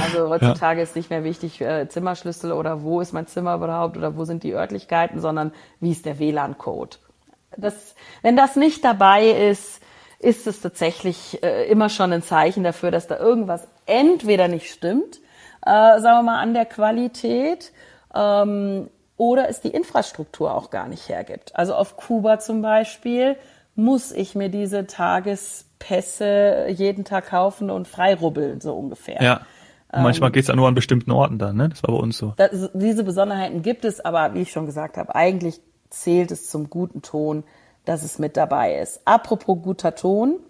Also 0.00 0.28
heutzutage 0.28 0.78
ja. 0.78 0.84
ist 0.84 0.94
nicht 0.94 1.10
mehr 1.10 1.24
wichtig 1.24 1.60
äh, 1.60 1.88
Zimmerschlüssel 1.88 2.52
oder 2.52 2.82
wo 2.82 3.00
ist 3.00 3.12
mein 3.12 3.26
Zimmer 3.26 3.56
überhaupt 3.56 3.96
oder 3.96 4.16
wo 4.16 4.24
sind 4.24 4.44
die 4.44 4.54
Örtlichkeiten, 4.54 5.20
sondern 5.20 5.52
wie 5.80 5.90
ist 5.90 6.06
der 6.06 6.20
WLAN-Code. 6.20 6.98
Das, 7.56 7.96
wenn 8.22 8.36
das 8.36 8.54
nicht 8.54 8.84
dabei 8.84 9.26
ist, 9.26 9.80
ist 10.18 10.46
es 10.46 10.60
tatsächlich 10.60 11.42
äh, 11.42 11.68
immer 11.70 11.88
schon 11.88 12.12
ein 12.12 12.22
Zeichen 12.22 12.64
dafür, 12.64 12.90
dass 12.90 13.06
da 13.06 13.18
irgendwas 13.18 13.68
entweder 13.86 14.48
nicht 14.48 14.70
stimmt, 14.70 15.20
äh, 15.64 16.00
sagen 16.00 16.18
wir 16.18 16.22
mal 16.22 16.40
an 16.40 16.54
der 16.54 16.66
Qualität, 16.66 17.72
ähm, 18.14 18.90
oder 19.16 19.48
es 19.48 19.60
die 19.60 19.68
Infrastruktur 19.68 20.54
auch 20.54 20.70
gar 20.70 20.88
nicht 20.88 21.08
hergibt. 21.08 21.54
Also 21.54 21.74
auf 21.74 21.96
Kuba 21.96 22.38
zum 22.38 22.62
Beispiel 22.62 23.36
muss 23.74 24.12
ich 24.12 24.34
mir 24.34 24.48
diese 24.48 24.86
Tagespässe 24.86 26.66
jeden 26.68 27.04
Tag 27.04 27.28
kaufen 27.28 27.70
und 27.70 27.86
freirubbeln, 27.86 28.60
so 28.60 28.74
ungefähr. 28.74 29.22
Ja. 29.22 29.40
Und 29.90 30.02
manchmal 30.02 30.28
ähm, 30.28 30.32
geht's 30.34 30.48
ja 30.48 30.56
nur 30.56 30.68
an 30.68 30.74
bestimmten 30.74 31.10
Orten 31.10 31.38
dann, 31.38 31.56
ne? 31.56 31.68
Das 31.68 31.82
war 31.82 31.94
bei 31.94 32.00
uns 32.00 32.18
so. 32.18 32.34
Das, 32.36 32.70
diese 32.74 33.04
Besonderheiten 33.04 33.62
gibt 33.62 33.84
es, 33.84 34.04
aber 34.04 34.34
wie 34.34 34.42
ich 34.42 34.52
schon 34.52 34.66
gesagt 34.66 34.96
habe, 34.96 35.14
eigentlich 35.14 35.60
zählt 35.90 36.30
es 36.30 36.50
zum 36.50 36.68
guten 36.68 37.02
Ton, 37.02 37.44
dass 37.88 38.02
es 38.02 38.18
mit 38.18 38.36
dabei 38.36 38.76
ist. 38.76 39.00
Apropos 39.04 39.58
guter 39.62 39.94
Ton, 39.94 40.40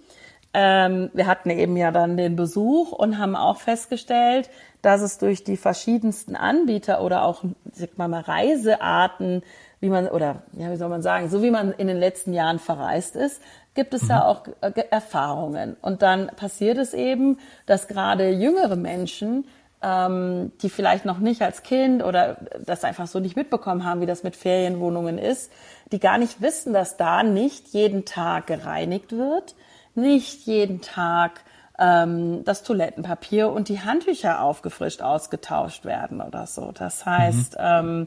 ähm, 0.55 1.11
wir 1.13 1.27
hatten 1.27 1.51
eben 1.51 1.77
ja 1.77 1.93
dann 1.93 2.17
den 2.17 2.35
Besuch 2.35 2.93
und 2.93 3.19
haben 3.19 3.37
auch 3.37 3.59
festgestellt, 3.59 4.51
dass 4.83 5.03
es 5.03 5.19
durch 5.19 5.45
die 5.45 5.57
verschiedensten 5.57 6.37
Anbieter 6.37 7.03
oder 7.03 7.25
auch, 7.25 7.45
sag 7.73 7.97
mal, 7.99 8.13
Reisearten, 8.13 9.43
wie 9.81 9.89
man, 9.89 10.09
oder 10.09 10.43
ja, 10.55 10.71
wie 10.71 10.77
soll 10.77 10.89
man 10.89 11.03
sagen, 11.03 11.29
so 11.29 11.43
wie 11.43 11.51
man 11.51 11.73
in 11.73 11.87
den 11.87 11.99
letzten 11.99 12.33
Jahren 12.33 12.59
verreist 12.59 13.15
ist, 13.15 13.41
gibt 13.75 13.95
es 13.95 14.05
mhm. 14.05 14.11
ja 14.11 14.25
auch 14.25 14.43
äh, 14.61 14.73
Erfahrungen. 14.91 15.77
Und 15.81 16.03
dann 16.03 16.29
passiert 16.29 16.79
es 16.79 16.95
eben, 16.95 17.39
dass 17.67 17.87
gerade 17.87 18.31
jüngere 18.31 18.77
Menschen 18.77 19.47
ähm, 19.83 20.53
die 20.63 20.71
vielleicht 20.71 21.05
noch 21.05 21.19
nicht 21.19 21.43
als 21.43 21.63
Kind 21.63 22.03
oder 22.03 22.39
das 22.65 22.85
einfach 22.85 23.07
so 23.07 23.21
nicht 23.21 23.37
mitbekommen 23.37 23.85
haben, 23.85 24.01
wie 24.01 24.07
das 24.07 24.23
mit 24.23 24.37
Ferienwohnungen 24.37 25.19
ist, 25.19 25.53
die 25.93 26.01
gar 26.01 26.19
nicht 26.19 26.41
wissen, 26.41 26.73
dass 26.73 26.97
da 26.97 27.23
nicht 27.23 27.69
jeden 27.69 28.05
Tag 28.05 28.49
gereinigt 28.49 29.13
wird, 29.13 29.55
nicht 29.95 30.47
jeden 30.47 30.81
Tag 30.81 31.43
ähm, 31.79 32.45
das 32.45 32.65
Toilettenpapier 32.65 33.51
und 33.51 33.69
die 33.69 33.81
Handtücher 33.81 34.43
aufgefrischt 34.43 35.01
ausgetauscht 35.01 35.85
werden 35.85 36.21
oder 36.21 36.47
so. 36.47 36.73
Das 36.73 37.07
heißt, 37.07 37.53
mhm. 37.53 37.59
ähm, 37.61 38.07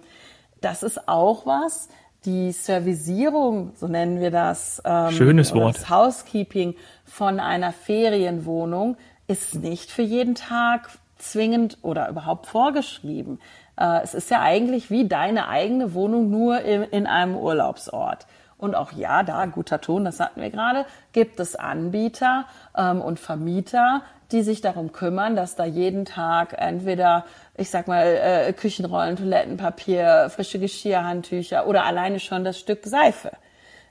das 0.60 0.84
ist 0.84 1.08
auch 1.08 1.46
was. 1.46 1.90
Die 2.26 2.52
Servicierung, 2.52 3.72
so 3.76 3.88
nennen 3.88 4.20
wir 4.20 4.30
das, 4.30 4.80
ähm, 4.86 5.12
Schönes 5.12 5.56
Wort. 5.56 5.76
das 5.76 5.90
Housekeeping 5.90 6.76
von 7.04 7.40
einer 7.40 7.72
Ferienwohnung 7.72 8.96
ist 9.28 9.56
nicht 9.56 9.90
für 9.90 10.04
jeden 10.04 10.36
Tag 10.36 10.90
zwingend 11.22 11.78
oder 11.82 12.10
überhaupt 12.10 12.48
vorgeschrieben. 12.48 13.40
Äh, 13.78 14.02
es 14.04 14.14
ist 14.14 14.30
ja 14.30 14.42
eigentlich 14.42 14.90
wie 14.90 15.08
deine 15.08 15.48
eigene 15.48 15.94
Wohnung 15.94 16.30
nur 16.30 16.62
in, 16.62 16.84
in 16.84 17.08
einem 17.08 17.36
Urlaubsort. 17.36 18.28
Und 18.58 18.76
auch 18.76 18.92
ja, 18.92 19.24
da 19.24 19.46
guter 19.48 19.82
Ton, 19.82 20.06
das 20.06 20.20
hatten 20.20 20.40
wir 20.40 20.52
gerade, 20.52 20.86
gibt 21.14 21.40
es 21.40 21.56
Anbieter 21.56 22.46
ähm, 22.78 23.02
und 23.02 23.20
Vermieter, 23.20 24.04
die 24.32 24.44
sich 24.44 24.62
darum 24.62 24.92
kümmern, 24.92 25.36
dass 25.36 25.56
da 25.56 25.66
jeden 25.66 26.06
Tag 26.06 26.54
entweder, 26.58 27.26
ich 27.58 27.72
sag 27.72 27.88
mal, 27.88 28.06
äh, 28.06 28.54
Küchenrollen, 28.54 29.16
Toilettenpapier, 29.16 30.30
frische 30.30 30.60
Geschirrhandtücher 30.60 31.66
oder 31.66 31.86
alleine 31.86 32.20
schon 32.20 32.44
das 32.44 32.60
Stück 32.60 32.86
Seife. 32.86 33.32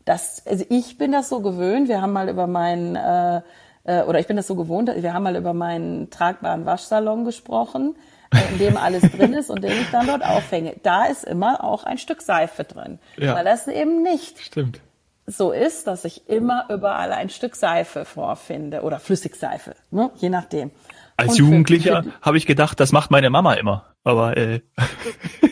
Das, 0.05 0.47
also 0.47 0.65
ich 0.69 0.97
bin 0.97 1.13
das 1.13 1.29
so 1.29 1.41
gewöhnt. 1.41 1.89
Wir 1.89 2.01
haben 2.01 2.13
mal 2.13 2.29
über 2.29 2.47
meinen 2.47 2.95
äh, 2.95 3.43
äh, 3.85 4.03
oder 4.03 4.19
ich 4.19 4.27
bin 4.27 4.37
das 4.37 4.47
so 4.47 4.57
gewohnt. 4.57 4.91
Wir 4.95 5.15
haben 5.15 5.23
mal 5.23 5.37
über 5.37 5.55
meinen 5.55 6.11
tragbaren 6.11 6.67
Waschsalon 6.67 7.25
gesprochen 7.25 7.95
in 8.53 8.59
dem 8.59 8.77
alles 8.77 9.03
drin 9.11 9.33
ist 9.33 9.51
und 9.51 9.63
den 9.63 9.73
ich 9.73 9.91
dann 9.91 10.07
dort 10.07 10.25
aufhänge. 10.25 10.77
Da 10.83 11.07
ist 11.07 11.25
immer 11.25 11.65
auch 11.65 11.85
ein 11.85 11.99
Stück 11.99 12.23
Seife 12.23 12.65
drin. 12.65 12.99
Ja. 13.17 13.35
Weil 13.35 13.45
das 13.45 13.67
eben 13.67 14.03
nicht 14.03 14.39
Stimmt. 14.39 14.81
so 15.27 15.51
ist, 15.51 15.87
dass 15.87 16.05
ich 16.05 16.29
immer 16.29 16.67
überall 16.71 17.13
ein 17.13 17.29
Stück 17.29 17.57
Seife 17.57 18.05
vorfinde 18.05 18.83
oder 18.83 19.01
Flüssigseife, 19.01 19.75
ne? 19.91 20.11
je 20.17 20.29
nachdem. 20.29 20.71
Als 21.17 21.37
Jugendlicher 21.37 22.05
habe 22.23 22.39
ich 22.39 22.47
gedacht, 22.47 22.81
das 22.81 22.93
macht 22.93 23.11
meine 23.11 23.29
Mama 23.29 23.55
immer. 23.55 23.95
Aber 24.05 24.37
äh, 24.37 24.61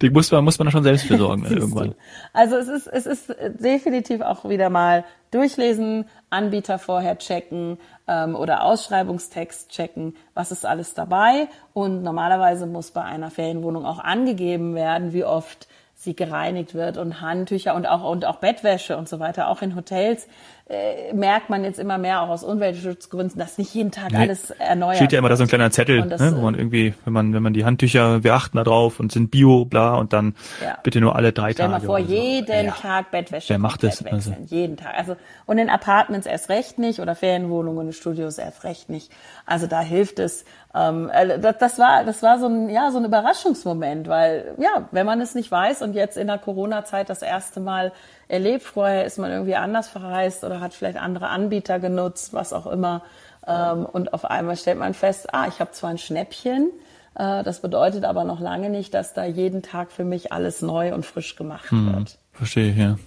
Die 0.00 0.10
muss 0.10 0.30
man, 0.30 0.44
muss 0.44 0.58
man 0.58 0.70
schon 0.70 0.84
selbst 0.84 1.08
besorgen 1.08 1.44
irgendwann. 1.50 1.94
Also 2.32 2.56
es 2.56 2.68
ist, 2.68 2.86
es 2.86 3.06
ist 3.06 3.34
definitiv 3.60 4.20
auch 4.20 4.48
wieder 4.48 4.70
mal 4.70 5.04
durchlesen, 5.30 6.04
Anbieter 6.30 6.78
vorher 6.78 7.18
checken 7.18 7.78
ähm, 8.06 8.36
oder 8.36 8.62
Ausschreibungstext 8.62 9.70
checken, 9.70 10.16
was 10.34 10.52
ist 10.52 10.64
alles 10.64 10.94
dabei. 10.94 11.48
Und 11.72 12.02
normalerweise 12.02 12.66
muss 12.66 12.92
bei 12.92 13.02
einer 13.02 13.30
Ferienwohnung 13.30 13.84
auch 13.84 13.98
angegeben 13.98 14.74
werden, 14.74 15.12
wie 15.12 15.24
oft 15.24 15.68
sie 15.94 16.14
gereinigt 16.14 16.74
wird 16.74 16.96
und 16.96 17.20
Handtücher 17.20 17.74
und 17.74 17.86
auch 17.86 18.08
und 18.08 18.24
auch 18.24 18.36
Bettwäsche 18.36 18.96
und 18.96 19.08
so 19.08 19.18
weiter. 19.18 19.48
Auch 19.48 19.62
in 19.62 19.74
Hotels 19.74 20.28
äh, 20.68 21.14
merkt 21.14 21.48
man 21.48 21.64
jetzt 21.64 21.78
immer 21.78 21.96
mehr 21.96 22.20
auch 22.20 22.28
aus 22.28 22.44
Umweltschutzgründen, 22.44 23.38
dass 23.38 23.56
nicht 23.56 23.74
jeden 23.74 23.90
Tag 23.90 24.12
nee. 24.12 24.18
alles 24.18 24.50
erneuert. 24.50 24.96
Steht 24.96 25.12
ja 25.12 25.18
immer 25.18 25.30
da 25.30 25.36
so 25.36 25.44
ein 25.44 25.48
kleiner 25.48 25.70
Zettel, 25.70 26.02
das, 26.02 26.20
ne, 26.20 26.36
wo 26.36 26.42
man 26.42 26.54
irgendwie, 26.54 26.92
wenn 27.06 27.12
man 27.14 27.32
wenn 27.32 27.42
man 27.42 27.54
die 27.54 27.64
Handtücher, 27.64 28.22
wir 28.22 28.34
achten 28.34 28.58
da 28.58 28.64
drauf 28.64 29.00
und 29.00 29.10
sind 29.10 29.30
Bio, 29.30 29.64
bla 29.64 29.94
und 29.94 30.12
dann 30.12 30.34
ja. 30.62 30.76
bitte 30.82 31.00
nur 31.00 31.16
alle 31.16 31.32
drei 31.32 31.52
Stell 31.52 31.68
Tage. 31.68 31.78
Stell 31.78 31.88
mal 31.88 32.04
vor, 32.04 32.06
jeden 32.06 32.66
ja. 32.66 32.72
Tag 32.72 33.10
Bettwäsche. 33.10 33.48
Wer 33.48 33.58
macht 33.58 33.82
das? 33.82 34.04
Also. 34.04 34.34
Jeden 34.46 34.76
Tag. 34.76 34.94
Also 34.98 35.16
und 35.46 35.56
in 35.56 35.70
Apartments 35.70 36.26
erst 36.26 36.50
recht 36.50 36.78
nicht 36.78 37.00
oder 37.00 37.14
Ferienwohnungen 37.14 37.86
und 37.86 37.94
Studios 37.94 38.36
erst 38.36 38.64
recht 38.64 38.90
nicht. 38.90 39.10
Also 39.46 39.66
da 39.66 39.80
hilft 39.80 40.18
es. 40.18 40.44
Ähm, 40.74 41.10
äh, 41.10 41.38
das, 41.38 41.56
das 41.56 41.78
war 41.78 42.04
das 42.04 42.22
war 42.22 42.38
so 42.38 42.46
ein 42.46 42.68
ja 42.68 42.90
so 42.90 42.98
ein 42.98 43.06
Überraschungsmoment, 43.06 44.06
weil 44.06 44.54
ja 44.58 44.86
wenn 44.90 45.06
man 45.06 45.22
es 45.22 45.34
nicht 45.34 45.50
weiß 45.50 45.80
und 45.80 45.94
jetzt 45.94 46.18
in 46.18 46.26
der 46.26 46.36
Corona-Zeit 46.36 47.08
das 47.08 47.22
erste 47.22 47.60
Mal 47.60 47.92
erlebt. 48.28 48.62
Vorher 48.62 49.04
ist 49.04 49.18
man 49.18 49.30
irgendwie 49.30 49.56
anders 49.56 49.88
verreist 49.88 50.44
oder 50.44 50.60
hat 50.60 50.74
vielleicht 50.74 50.98
andere 50.98 51.28
Anbieter 51.28 51.78
genutzt, 51.78 52.32
was 52.32 52.52
auch 52.52 52.66
immer. 52.66 53.02
Ähm, 53.46 53.86
und 53.86 54.12
auf 54.12 54.24
einmal 54.24 54.56
stellt 54.56 54.78
man 54.78 54.94
fest, 54.94 55.32
ah, 55.34 55.46
ich 55.48 55.60
habe 55.60 55.70
zwar 55.72 55.90
ein 55.90 55.98
Schnäppchen, 55.98 56.70
äh, 57.14 57.42
das 57.42 57.60
bedeutet 57.60 58.04
aber 58.04 58.24
noch 58.24 58.40
lange 58.40 58.70
nicht, 58.70 58.94
dass 58.94 59.14
da 59.14 59.24
jeden 59.24 59.62
Tag 59.62 59.90
für 59.90 60.04
mich 60.04 60.32
alles 60.32 60.62
neu 60.62 60.94
und 60.94 61.04
frisch 61.04 61.36
gemacht 61.36 61.70
hm, 61.70 61.94
wird. 61.94 62.18
Verstehe, 62.32 62.72
ja. 62.72 62.98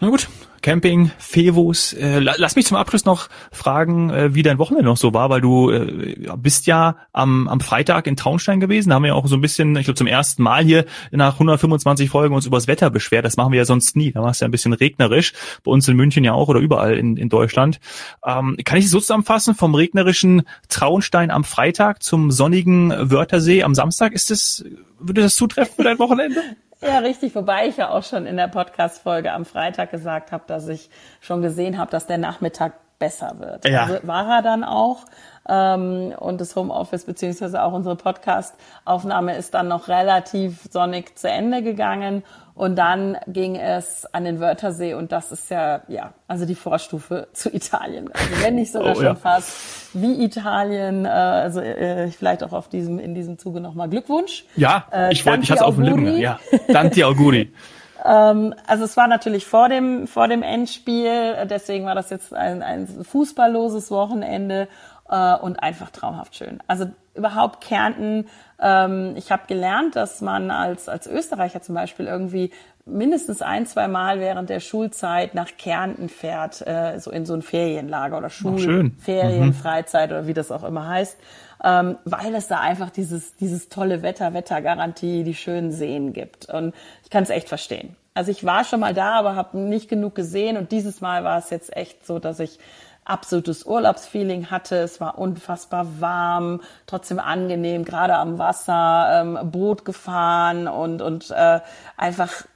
Na 0.00 0.08
gut, 0.08 0.28
Camping, 0.62 1.10
Fevos. 1.18 1.92
Äh, 1.92 2.20
lass 2.20 2.56
mich 2.56 2.66
zum 2.66 2.76
Abschluss 2.76 3.04
noch 3.04 3.28
fragen, 3.50 4.10
äh, 4.10 4.34
wie 4.34 4.42
dein 4.42 4.58
Wochenende 4.58 4.84
noch 4.84 4.96
so 4.96 5.12
war, 5.12 5.28
weil 5.28 5.40
du 5.40 5.70
äh, 5.70 6.28
bist 6.36 6.66
ja 6.66 6.96
am, 7.12 7.48
am 7.48 7.60
Freitag 7.60 8.06
in 8.06 8.16
Traunstein 8.16 8.60
gewesen. 8.60 8.90
Da 8.90 8.94
haben 8.94 9.02
wir 9.02 9.08
ja 9.08 9.14
auch 9.14 9.26
so 9.26 9.34
ein 9.34 9.40
bisschen, 9.40 9.76
ich 9.76 9.84
glaube 9.84 9.98
zum 9.98 10.06
ersten 10.06 10.42
Mal 10.42 10.64
hier 10.64 10.86
nach 11.10 11.34
125 11.34 12.08
Folgen 12.08 12.34
uns 12.34 12.46
übers 12.46 12.68
Wetter 12.68 12.90
beschwert. 12.90 13.24
Das 13.24 13.36
machen 13.36 13.52
wir 13.52 13.58
ja 13.58 13.64
sonst 13.64 13.96
nie. 13.96 14.12
Da 14.12 14.22
war 14.22 14.30
es 14.30 14.40
ja 14.40 14.46
ein 14.46 14.52
bisschen 14.52 14.72
regnerisch. 14.72 15.32
Bei 15.64 15.72
uns 15.72 15.86
in 15.88 15.96
München 15.96 16.24
ja 16.24 16.32
auch 16.32 16.48
oder 16.48 16.60
überall 16.60 16.96
in, 16.96 17.16
in 17.16 17.28
Deutschland. 17.28 17.80
Ähm, 18.24 18.56
kann 18.64 18.78
ich 18.78 18.86
es 18.86 18.90
so 18.92 19.00
zusammenfassen? 19.00 19.54
Vom 19.54 19.74
regnerischen 19.74 20.42
Traunstein 20.68 21.30
am 21.30 21.44
Freitag 21.44 22.02
zum 22.02 22.30
sonnigen 22.30 22.92
Wörthersee 23.10 23.64
am 23.64 23.74
Samstag. 23.74 24.12
Ist 24.12 24.30
das, 24.30 24.64
würde 25.00 25.22
das 25.22 25.34
zutreffen 25.34 25.74
für 25.76 25.84
dein 25.84 25.98
Wochenende? 25.98 26.40
Ja, 26.82 26.98
richtig. 26.98 27.34
Wobei 27.34 27.68
ich 27.68 27.76
ja 27.76 27.90
auch 27.90 28.02
schon 28.02 28.26
in 28.26 28.36
der 28.36 28.48
Podcast-Folge 28.48 29.32
am 29.32 29.44
Freitag 29.44 29.90
gesagt 29.90 30.32
habe, 30.32 30.44
dass 30.46 30.68
ich 30.68 30.90
schon 31.20 31.40
gesehen 31.40 31.78
habe, 31.78 31.90
dass 31.90 32.06
der 32.06 32.18
Nachmittag 32.18 32.72
besser 32.98 33.38
wird. 33.38 33.66
Ja. 33.68 33.84
Also 33.84 34.06
war 34.06 34.36
er 34.36 34.42
dann 34.42 34.64
auch. 34.64 35.04
Ähm, 35.48 36.14
und 36.18 36.40
das 36.40 36.54
Homeoffice 36.54 37.04
beziehungsweise 37.04 37.62
auch 37.62 37.72
unsere 37.72 37.96
Podcast-Aufnahme 37.96 39.36
ist 39.36 39.54
dann 39.54 39.68
noch 39.68 39.88
relativ 39.88 40.68
sonnig 40.70 41.18
zu 41.18 41.28
Ende 41.28 41.62
gegangen. 41.62 42.22
Und 42.54 42.76
dann 42.76 43.16
ging 43.26 43.56
es 43.56 44.06
an 44.12 44.24
den 44.24 44.38
Wörthersee 44.38 44.92
und 44.92 45.10
das 45.10 45.32
ist 45.32 45.50
ja, 45.50 45.80
ja, 45.88 46.12
also 46.28 46.44
die 46.44 46.54
Vorstufe 46.54 47.28
zu 47.32 47.52
Italien. 47.52 48.10
Also 48.12 48.44
wenn 48.44 48.56
nicht 48.56 48.72
sogar 48.72 48.92
oh, 48.92 48.94
schon 48.94 49.04
ja. 49.04 49.14
fast 49.14 49.94
wie 49.94 50.22
Italien, 50.22 51.06
äh, 51.06 51.08
also 51.08 51.60
äh, 51.60 52.08
vielleicht 52.10 52.44
auch 52.44 52.52
auf 52.52 52.68
diesem, 52.68 52.98
in 52.98 53.14
diesem 53.14 53.38
Zuge 53.38 53.60
nochmal 53.60 53.88
Glückwunsch. 53.88 54.44
Ja, 54.54 54.86
äh, 54.92 55.12
ich 55.12 55.24
wollte, 55.24 55.42
ich 55.44 55.50
hatte 55.50 55.64
auf 55.64 55.76
dem 55.76 55.84
Lippen, 55.84 56.18
ja. 56.18 56.38
Danti 56.68 57.02
Auguri. 57.04 57.52
ähm, 58.04 58.54
also 58.66 58.84
es 58.84 58.98
war 58.98 59.08
natürlich 59.08 59.46
vor 59.46 59.70
dem, 59.70 60.06
vor 60.06 60.28
dem 60.28 60.42
Endspiel, 60.42 61.46
deswegen 61.48 61.86
war 61.86 61.94
das 61.94 62.10
jetzt 62.10 62.34
ein, 62.34 62.62
ein 62.62 62.86
fußballloses 62.86 63.90
Wochenende 63.90 64.68
äh, 65.12 65.36
und 65.36 65.62
einfach 65.62 65.90
traumhaft 65.90 66.34
schön. 66.34 66.60
Also 66.66 66.86
überhaupt 67.14 67.60
Kärnten, 67.62 68.26
ähm, 68.58 69.12
ich 69.16 69.30
habe 69.30 69.42
gelernt, 69.46 69.94
dass 69.94 70.22
man 70.22 70.50
als, 70.50 70.88
als 70.88 71.06
Österreicher 71.06 71.60
zum 71.60 71.74
Beispiel 71.74 72.06
irgendwie 72.06 72.50
mindestens 72.86 73.42
ein, 73.42 73.66
zwei 73.66 73.86
Mal 73.86 74.18
während 74.18 74.48
der 74.48 74.58
Schulzeit 74.58 75.34
nach 75.34 75.50
Kärnten 75.58 76.08
fährt, 76.08 76.66
äh, 76.66 76.98
so 76.98 77.10
in 77.10 77.26
so 77.26 77.34
ein 77.34 77.42
Ferienlager 77.42 78.16
oder 78.16 78.30
Schulferien, 78.30 79.46
mhm. 79.46 79.54
Freizeit 79.54 80.10
oder 80.10 80.26
wie 80.26 80.34
das 80.34 80.50
auch 80.50 80.64
immer 80.64 80.88
heißt, 80.88 81.18
ähm, 81.62 81.98
weil 82.04 82.34
es 82.34 82.48
da 82.48 82.58
einfach 82.60 82.90
dieses, 82.90 83.36
dieses 83.36 83.68
tolle 83.68 84.02
Wetter, 84.02 84.32
Wettergarantie, 84.32 85.22
die 85.22 85.34
schönen 85.34 85.70
Seen 85.70 86.14
gibt. 86.14 86.48
Und 86.48 86.74
ich 87.04 87.10
kann 87.10 87.22
es 87.22 87.30
echt 87.30 87.48
verstehen. 87.48 87.94
Also 88.14 88.30
ich 88.30 88.44
war 88.44 88.64
schon 88.64 88.80
mal 88.80 88.94
da, 88.94 89.18
aber 89.18 89.36
habe 89.36 89.58
nicht 89.58 89.88
genug 89.88 90.14
gesehen 90.14 90.56
und 90.56 90.72
dieses 90.72 91.00
Mal 91.00 91.22
war 91.24 91.38
es 91.38 91.50
jetzt 91.50 91.76
echt 91.76 92.06
so, 92.06 92.18
dass 92.18 92.40
ich 92.40 92.58
absolutes 93.04 93.64
Urlaubsfeeling 93.64 94.50
hatte. 94.50 94.76
Es 94.76 95.00
war 95.00 95.18
unfassbar 95.18 96.00
warm, 96.00 96.60
trotzdem 96.86 97.18
angenehm, 97.18 97.84
gerade 97.84 98.16
am 98.16 98.38
Wasser, 98.38 99.20
ähm, 99.20 99.50
Boot 99.50 99.84
gefahren 99.84 100.68
und, 100.68 101.02
und 101.02 101.30
äh, 101.30 101.60
einfach, 101.96 102.46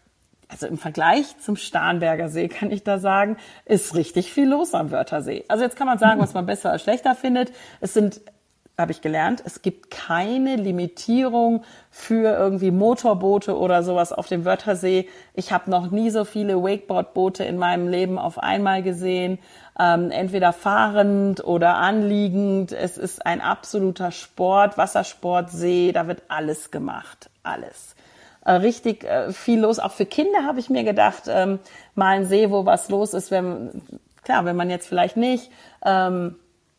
also 0.49 0.67
im 0.67 0.79
Vergleich 0.79 1.39
zum 1.39 1.57
Starnberger 1.57 2.29
See 2.29 2.49
kann 2.49 2.71
ich 2.71 2.85
da 2.85 2.99
sagen, 2.99 3.37
ist 3.65 3.95
richtig 3.95 4.33
viel 4.33 4.49
los 4.49 4.75
am 4.75 4.91
Wörthersee. 4.91 5.45
Also 5.49 5.65
jetzt 5.65 5.77
kann 5.77 5.89
man 5.89 5.99
sagen, 5.99 6.21
was 6.21 6.35
man 6.35 6.47
besser 6.47 6.71
oder 6.71 6.79
schlechter 6.79 7.15
findet. 7.15 7.53
Es 7.81 7.95
sind 7.95 8.21
habe 8.79 8.93
ich 8.93 9.01
gelernt, 9.01 9.43
es 9.47 9.62
gibt 9.62 9.91
keine 9.91 10.57
Limitierung 10.57 11.65
für 11.91 12.37
irgendwie 12.37 12.71
Motorboote 12.71 13.57
oder 13.57 13.83
sowas 13.83 14.12
auf 14.12 14.29
dem 14.29 14.45
Wörthersee. 14.45 15.09
Ich 15.33 15.51
habe 15.51 15.71
noch 15.71 15.91
nie 15.91 16.11
so 16.11 16.27
viele 16.27 16.62
Wakeboard-Boote 16.62 17.43
in 17.45 17.57
meinem 17.57 17.89
Leben 17.89 18.19
auf 18.19 18.39
einmal 18.39 18.83
gesehen 18.83 19.39
ähm, 19.79 20.11
entweder 20.11 20.53
fahrend 20.53 21.43
oder 21.43 21.77
anliegend. 21.77 22.73
Es 22.73 22.99
ist 22.99 23.25
ein 23.25 23.41
absoluter 23.41 24.11
Sport, 24.11 24.77
Wassersport, 24.77 25.51
See, 25.51 25.93
da 25.93 26.07
wird 26.07 26.23
alles 26.29 26.71
gemacht, 26.71 27.31
alles. 27.43 27.95
Äh, 28.45 28.53
richtig 28.53 29.05
äh, 29.05 29.33
viel 29.33 29.61
los, 29.61 29.79
auch 29.79 29.93
für 29.93 30.07
Kinder 30.07 30.45
habe 30.45 30.61
ich 30.61 30.69
mir 30.69 30.85
gedacht, 30.85 31.25
ähm, 31.29 31.61
mal 31.95 32.17
ein 32.17 32.27
See, 32.27 32.51
wo 32.51 32.67
was 32.67 32.91
los 32.91 33.15
ist, 33.15 33.31
wenn, 33.31 33.83
klar, 34.23 34.45
wenn 34.45 34.57
man 34.57 34.69
jetzt 34.69 34.87
vielleicht 34.87 35.17
nicht 35.17 35.51
ähm, 35.85 36.37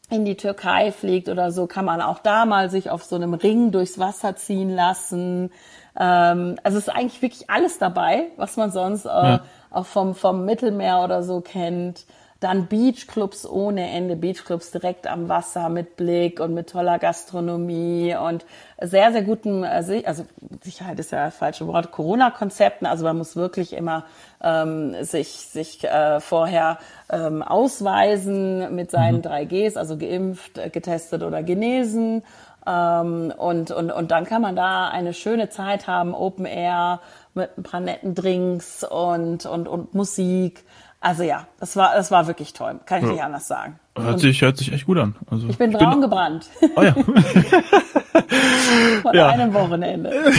in 0.09 0.23
die 0.23 0.37
Türkei 0.37 0.91
fliegt 0.91 1.27
oder 1.27 1.51
so, 1.51 1.67
kann 1.67 1.85
man 1.85 2.01
auch 2.01 2.19
da 2.19 2.45
mal 2.45 2.69
sich 2.69 2.89
auf 2.89 3.03
so 3.03 3.15
einem 3.15 3.33
Ring 3.33 3.71
durchs 3.71 3.99
Wasser 3.99 4.35
ziehen 4.35 4.69
lassen. 4.69 5.51
Ähm, 5.99 6.57
also 6.63 6.77
es 6.77 6.87
ist 6.87 6.93
eigentlich 6.93 7.21
wirklich 7.21 7.49
alles 7.49 7.77
dabei, 7.77 8.27
was 8.37 8.55
man 8.55 8.71
sonst 8.71 9.05
äh, 9.05 9.09
ja. 9.09 9.41
auch 9.69 9.85
vom, 9.85 10.15
vom 10.15 10.45
Mittelmeer 10.45 11.03
oder 11.03 11.23
so 11.23 11.41
kennt. 11.41 12.05
Dann 12.39 12.67
Beachclubs 12.67 13.47
ohne 13.47 13.89
Ende, 13.89 14.15
Beachclubs 14.15 14.71
direkt 14.71 15.07
am 15.07 15.27
Wasser 15.27 15.69
mit 15.69 15.97
Blick 15.97 16.39
und 16.39 16.53
mit 16.53 16.69
toller 16.69 16.99
Gastronomie 16.99 18.15
und 18.15 18.45
sehr, 18.79 19.11
sehr 19.11 19.23
guten, 19.23 19.63
äh, 19.63 20.03
also 20.05 20.25
Sicherheit 20.61 20.99
ist 20.99 21.11
ja 21.11 21.25
das 21.25 21.35
falsche 21.35 21.65
Wort, 21.65 21.91
Corona-Konzepten. 21.91 22.85
Also 22.85 23.05
man 23.05 23.17
muss 23.17 23.35
wirklich 23.35 23.73
immer 23.73 24.05
ähm, 24.43 25.03
sich, 25.03 25.29
sich 25.29 25.83
äh, 25.83 26.19
vorher 26.19 26.77
ähm, 27.09 27.41
ausweisen 27.41 28.75
mit 28.75 28.91
seinen 28.91 29.17
mhm. 29.17 29.21
3Gs, 29.21 29.77
also 29.77 29.97
geimpft, 29.97 30.59
äh, 30.59 30.69
getestet 30.69 31.23
oder 31.23 31.41
genesen. 31.41 32.23
Ähm, 32.67 33.33
und, 33.35 33.71
und, 33.71 33.91
und 33.91 34.11
dann 34.11 34.25
kann 34.25 34.41
man 34.41 34.55
da 34.55 34.89
eine 34.89 35.13
schöne 35.13 35.49
Zeit 35.49 35.87
haben, 35.87 36.13
Open 36.13 36.45
Air 36.45 36.99
mit 37.33 37.57
ein 37.57 37.63
paar 37.63 37.79
netten 37.79 38.13
Drinks 38.13 38.83
und, 38.83 39.45
und, 39.45 39.67
und 39.67 39.93
Musik. 39.93 40.65
Also 40.99 41.23
ja, 41.23 41.47
das 41.59 41.75
war, 41.75 41.93
das 41.93 42.11
war 42.11 42.27
wirklich 42.27 42.53
toll. 42.53 42.79
Kann 42.85 42.99
ich 42.99 43.05
ja. 43.05 43.11
nicht 43.11 43.23
anders 43.23 43.47
sagen. 43.47 43.79
Hört 43.95 44.19
sich, 44.19 44.41
hört 44.41 44.57
sich 44.57 44.73
echt 44.73 44.85
gut 44.85 44.97
an. 44.97 45.15
Also 45.29 45.47
ich 45.47 45.57
bin 45.57 45.71
braun 45.71 45.91
bin, 45.91 46.01
gebrannt. 46.01 46.49
Oh 46.75 46.81
ja. 46.81 46.93
Von 49.01 49.15
ja. 49.15 49.27
einem 49.27 49.53
Wochenende. 49.53 50.11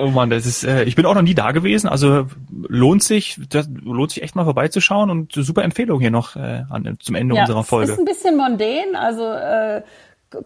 oh 0.00 0.08
Mann, 0.08 0.30
das 0.30 0.46
ist, 0.46 0.64
äh, 0.64 0.84
ich 0.84 0.96
bin 0.96 1.06
auch 1.06 1.14
noch 1.14 1.22
nie 1.22 1.34
da 1.34 1.52
gewesen. 1.52 1.88
Also 1.88 2.26
lohnt 2.50 3.02
sich, 3.02 3.40
das 3.48 3.68
lohnt 3.82 4.10
sich 4.10 4.22
echt 4.22 4.36
mal 4.36 4.44
vorbeizuschauen 4.44 5.10
und 5.10 5.32
super 5.32 5.62
Empfehlung 5.62 6.00
hier 6.00 6.10
noch 6.10 6.36
äh, 6.36 6.64
an, 6.68 6.96
zum 7.00 7.14
Ende 7.14 7.34
ja, 7.34 7.42
unserer 7.42 7.64
Folge. 7.64 7.92
Ist 7.92 7.98
ein 7.98 8.04
bisschen 8.04 8.36
mondän, 8.36 8.94
also 8.94 9.32
äh, 9.32 9.82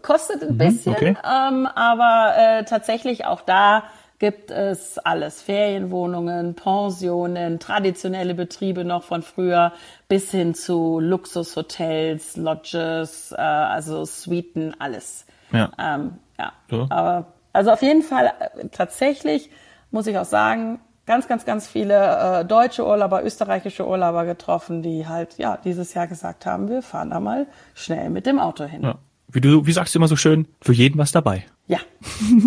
kostet 0.01 0.43
ein 0.43 0.53
mhm, 0.53 0.57
bisschen, 0.57 0.93
okay. 0.93 1.17
ähm, 1.23 1.67
aber 1.67 2.33
äh, 2.37 2.65
tatsächlich 2.65 3.25
auch 3.25 3.41
da 3.41 3.83
gibt 4.25 4.49
es 4.49 4.97
alles. 4.97 5.43
Ferienwohnungen, 5.43 6.55
Pensionen, 6.55 7.59
traditionelle 7.59 8.33
Betriebe 8.33 8.83
noch 8.83 9.03
von 9.03 9.21
früher 9.21 9.71
bis 10.07 10.31
hin 10.31 10.55
zu 10.55 10.99
Luxushotels, 10.99 12.35
Lodges, 12.35 13.33
äh, 13.33 13.35
also 13.39 14.03
Suiten, 14.03 14.73
alles. 14.79 15.27
Ja. 15.51 15.69
Ähm, 15.77 16.13
ja. 16.39 16.53
So. 16.71 16.87
Aber 16.89 17.27
also 17.53 17.69
auf 17.69 17.83
jeden 17.83 18.01
Fall 18.01 18.33
äh, 18.39 18.67
tatsächlich 18.69 19.51
muss 19.91 20.07
ich 20.07 20.17
auch 20.17 20.25
sagen, 20.25 20.79
ganz, 21.05 21.27
ganz, 21.27 21.45
ganz 21.45 21.67
viele 21.67 22.39
äh, 22.39 22.45
deutsche 22.45 22.83
Urlauber, 22.83 23.23
österreichische 23.23 23.87
Urlauber 23.87 24.25
getroffen, 24.25 24.81
die 24.81 25.07
halt 25.07 25.37
ja 25.37 25.59
dieses 25.63 25.93
Jahr 25.93 26.07
gesagt 26.07 26.47
haben, 26.47 26.67
wir 26.67 26.81
fahren 26.81 27.11
da 27.11 27.19
mal 27.19 27.45
schnell 27.75 28.09
mit 28.09 28.25
dem 28.25 28.39
Auto 28.39 28.63
hin. 28.63 28.81
Ja. 28.81 28.95
Wie 29.27 29.41
du, 29.41 29.67
wie 29.67 29.71
sagst 29.71 29.93
du 29.93 29.99
immer 29.99 30.07
so 30.07 30.15
schön, 30.15 30.47
für 30.61 30.73
jeden 30.73 30.97
was 30.97 31.11
dabei. 31.11 31.45
Ja. 31.67 31.79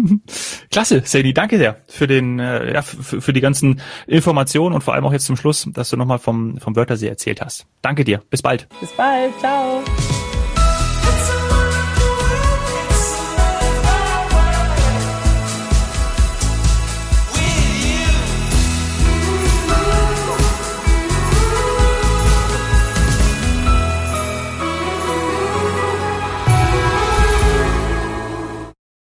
Klasse, 0.70 1.02
Sadie, 1.04 1.34
danke 1.34 1.58
sehr 1.58 1.78
für 1.88 2.06
den, 2.06 2.38
äh, 2.38 2.72
ja, 2.72 2.82
für, 2.82 3.20
für 3.20 3.32
die 3.32 3.40
ganzen 3.40 3.80
Informationen 4.06 4.74
und 4.74 4.82
vor 4.82 4.94
allem 4.94 5.04
auch 5.04 5.12
jetzt 5.12 5.26
zum 5.26 5.36
Schluss, 5.36 5.68
dass 5.72 5.90
du 5.90 5.96
nochmal 5.96 6.18
vom, 6.18 6.58
vom 6.58 6.76
Wörthersee 6.76 7.08
erzählt 7.08 7.40
hast. 7.40 7.66
Danke 7.82 8.04
dir. 8.04 8.22
Bis 8.30 8.42
bald. 8.42 8.68
Bis 8.80 8.92
bald. 8.92 9.36
Ciao. 9.40 9.82